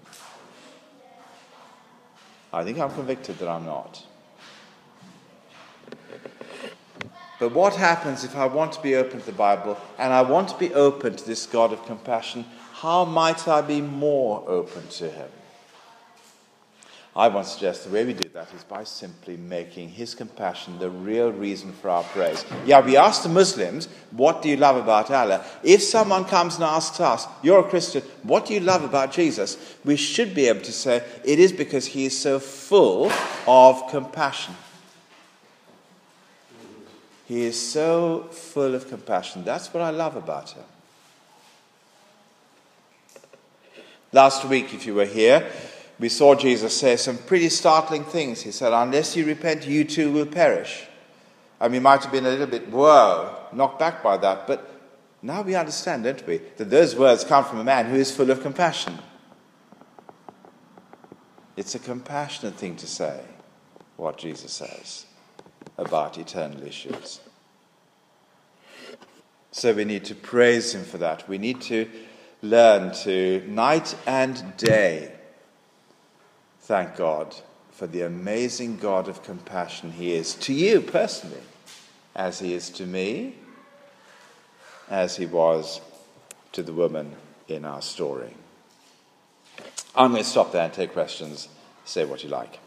I 2.52 2.64
think 2.64 2.78
I'm 2.78 2.92
convicted 2.92 3.38
that 3.38 3.48
I'm 3.48 3.66
not. 3.66 4.04
But 7.38 7.52
what 7.52 7.76
happens 7.76 8.24
if 8.24 8.34
I 8.34 8.46
want 8.46 8.72
to 8.72 8.82
be 8.82 8.96
open 8.96 9.20
to 9.20 9.26
the 9.26 9.32
Bible 9.32 9.78
and 9.98 10.12
I 10.12 10.22
want 10.22 10.48
to 10.48 10.58
be 10.58 10.72
open 10.72 11.16
to 11.16 11.26
this 11.26 11.46
God 11.46 11.72
of 11.72 11.84
compassion? 11.84 12.46
How 12.72 13.04
might 13.04 13.46
I 13.46 13.60
be 13.60 13.80
more 13.80 14.42
open 14.48 14.88
to 14.88 15.10
Him? 15.10 15.28
I 17.16 17.28
want 17.28 17.46
to 17.46 17.52
suggest 17.54 17.84
the 17.84 17.90
way 17.90 18.04
we 18.04 18.12
do 18.12 18.28
that 18.34 18.52
is 18.52 18.62
by 18.62 18.84
simply 18.84 19.38
making 19.38 19.88
His 19.88 20.14
compassion 20.14 20.78
the 20.78 20.90
real 20.90 21.32
reason 21.32 21.72
for 21.72 21.88
our 21.88 22.02
praise. 22.02 22.44
Yeah, 22.66 22.84
we 22.84 22.98
ask 22.98 23.22
the 23.22 23.30
Muslims, 23.30 23.88
What 24.10 24.42
do 24.42 24.50
you 24.50 24.58
love 24.58 24.76
about 24.76 25.10
Allah? 25.10 25.42
If 25.62 25.82
someone 25.82 26.26
comes 26.26 26.56
and 26.56 26.64
asks 26.64 27.00
us, 27.00 27.26
You're 27.42 27.60
a 27.60 27.70
Christian, 27.70 28.02
what 28.22 28.44
do 28.44 28.52
you 28.52 28.60
love 28.60 28.84
about 28.84 29.12
Jesus? 29.12 29.76
We 29.82 29.96
should 29.96 30.34
be 30.34 30.46
able 30.48 30.60
to 30.60 30.72
say, 30.72 31.02
It 31.24 31.38
is 31.38 31.52
because 31.52 31.86
He 31.86 32.04
is 32.04 32.18
so 32.18 32.38
full 32.38 33.10
of 33.46 33.88
compassion. 33.88 34.54
He 37.24 37.44
is 37.44 37.58
so 37.58 38.28
full 38.30 38.74
of 38.74 38.88
compassion. 38.90 39.42
That's 39.42 39.72
what 39.72 39.82
I 39.82 39.88
love 39.88 40.16
about 40.16 40.50
Him. 40.50 40.64
Last 44.12 44.44
week, 44.44 44.74
if 44.74 44.84
you 44.84 44.94
were 44.94 45.06
here, 45.06 45.50
we 45.98 46.08
saw 46.08 46.34
Jesus 46.34 46.76
say 46.76 46.96
some 46.96 47.16
pretty 47.16 47.48
startling 47.48 48.04
things. 48.04 48.42
He 48.42 48.50
said, 48.50 48.72
Unless 48.72 49.16
you 49.16 49.24
repent, 49.24 49.66
you 49.66 49.84
too 49.84 50.12
will 50.12 50.26
perish. 50.26 50.86
And 51.58 51.72
we 51.72 51.78
might 51.78 52.02
have 52.02 52.12
been 52.12 52.26
a 52.26 52.30
little 52.30 52.46
bit, 52.46 52.68
whoa, 52.68 53.34
knocked 53.52 53.78
back 53.78 54.02
by 54.02 54.18
that. 54.18 54.46
But 54.46 54.70
now 55.22 55.42
we 55.42 55.54
understand, 55.54 56.04
don't 56.04 56.26
we, 56.26 56.38
that 56.58 56.68
those 56.68 56.94
words 56.94 57.24
come 57.24 57.44
from 57.44 57.58
a 57.58 57.64
man 57.64 57.86
who 57.86 57.96
is 57.96 58.14
full 58.14 58.30
of 58.30 58.42
compassion. 58.42 58.98
It's 61.56 61.74
a 61.74 61.78
compassionate 61.78 62.56
thing 62.56 62.76
to 62.76 62.86
say, 62.86 63.22
what 63.96 64.18
Jesus 64.18 64.52
says 64.52 65.06
about 65.78 66.18
eternal 66.18 66.62
issues. 66.62 67.20
So 69.50 69.72
we 69.72 69.86
need 69.86 70.04
to 70.04 70.14
praise 70.14 70.74
him 70.74 70.84
for 70.84 70.98
that. 70.98 71.26
We 71.26 71.38
need 71.38 71.62
to 71.62 71.88
learn 72.42 72.92
to, 73.04 73.42
night 73.48 73.96
and 74.06 74.54
day, 74.58 75.15
thank 76.66 76.96
God 76.96 77.32
for 77.70 77.86
the 77.86 78.02
amazing 78.02 78.76
God 78.76 79.06
of 79.06 79.22
compassion 79.22 79.92
He 79.92 80.14
is 80.14 80.34
to 80.34 80.52
you 80.52 80.80
personally, 80.80 81.42
as 82.16 82.40
He 82.40 82.54
is 82.54 82.70
to 82.70 82.86
me, 82.86 83.36
as 84.90 85.16
He 85.16 85.26
was 85.26 85.80
to 86.52 86.64
the 86.64 86.72
woman 86.72 87.12
in 87.46 87.64
our 87.64 87.82
story. 87.82 88.34
I'm 89.94 90.10
going 90.10 90.24
to 90.24 90.28
stop 90.28 90.50
there 90.50 90.64
and 90.64 90.72
take 90.72 90.92
questions. 90.92 91.48
Say 91.84 92.04
what 92.04 92.24
you 92.24 92.30
like. 92.30 92.58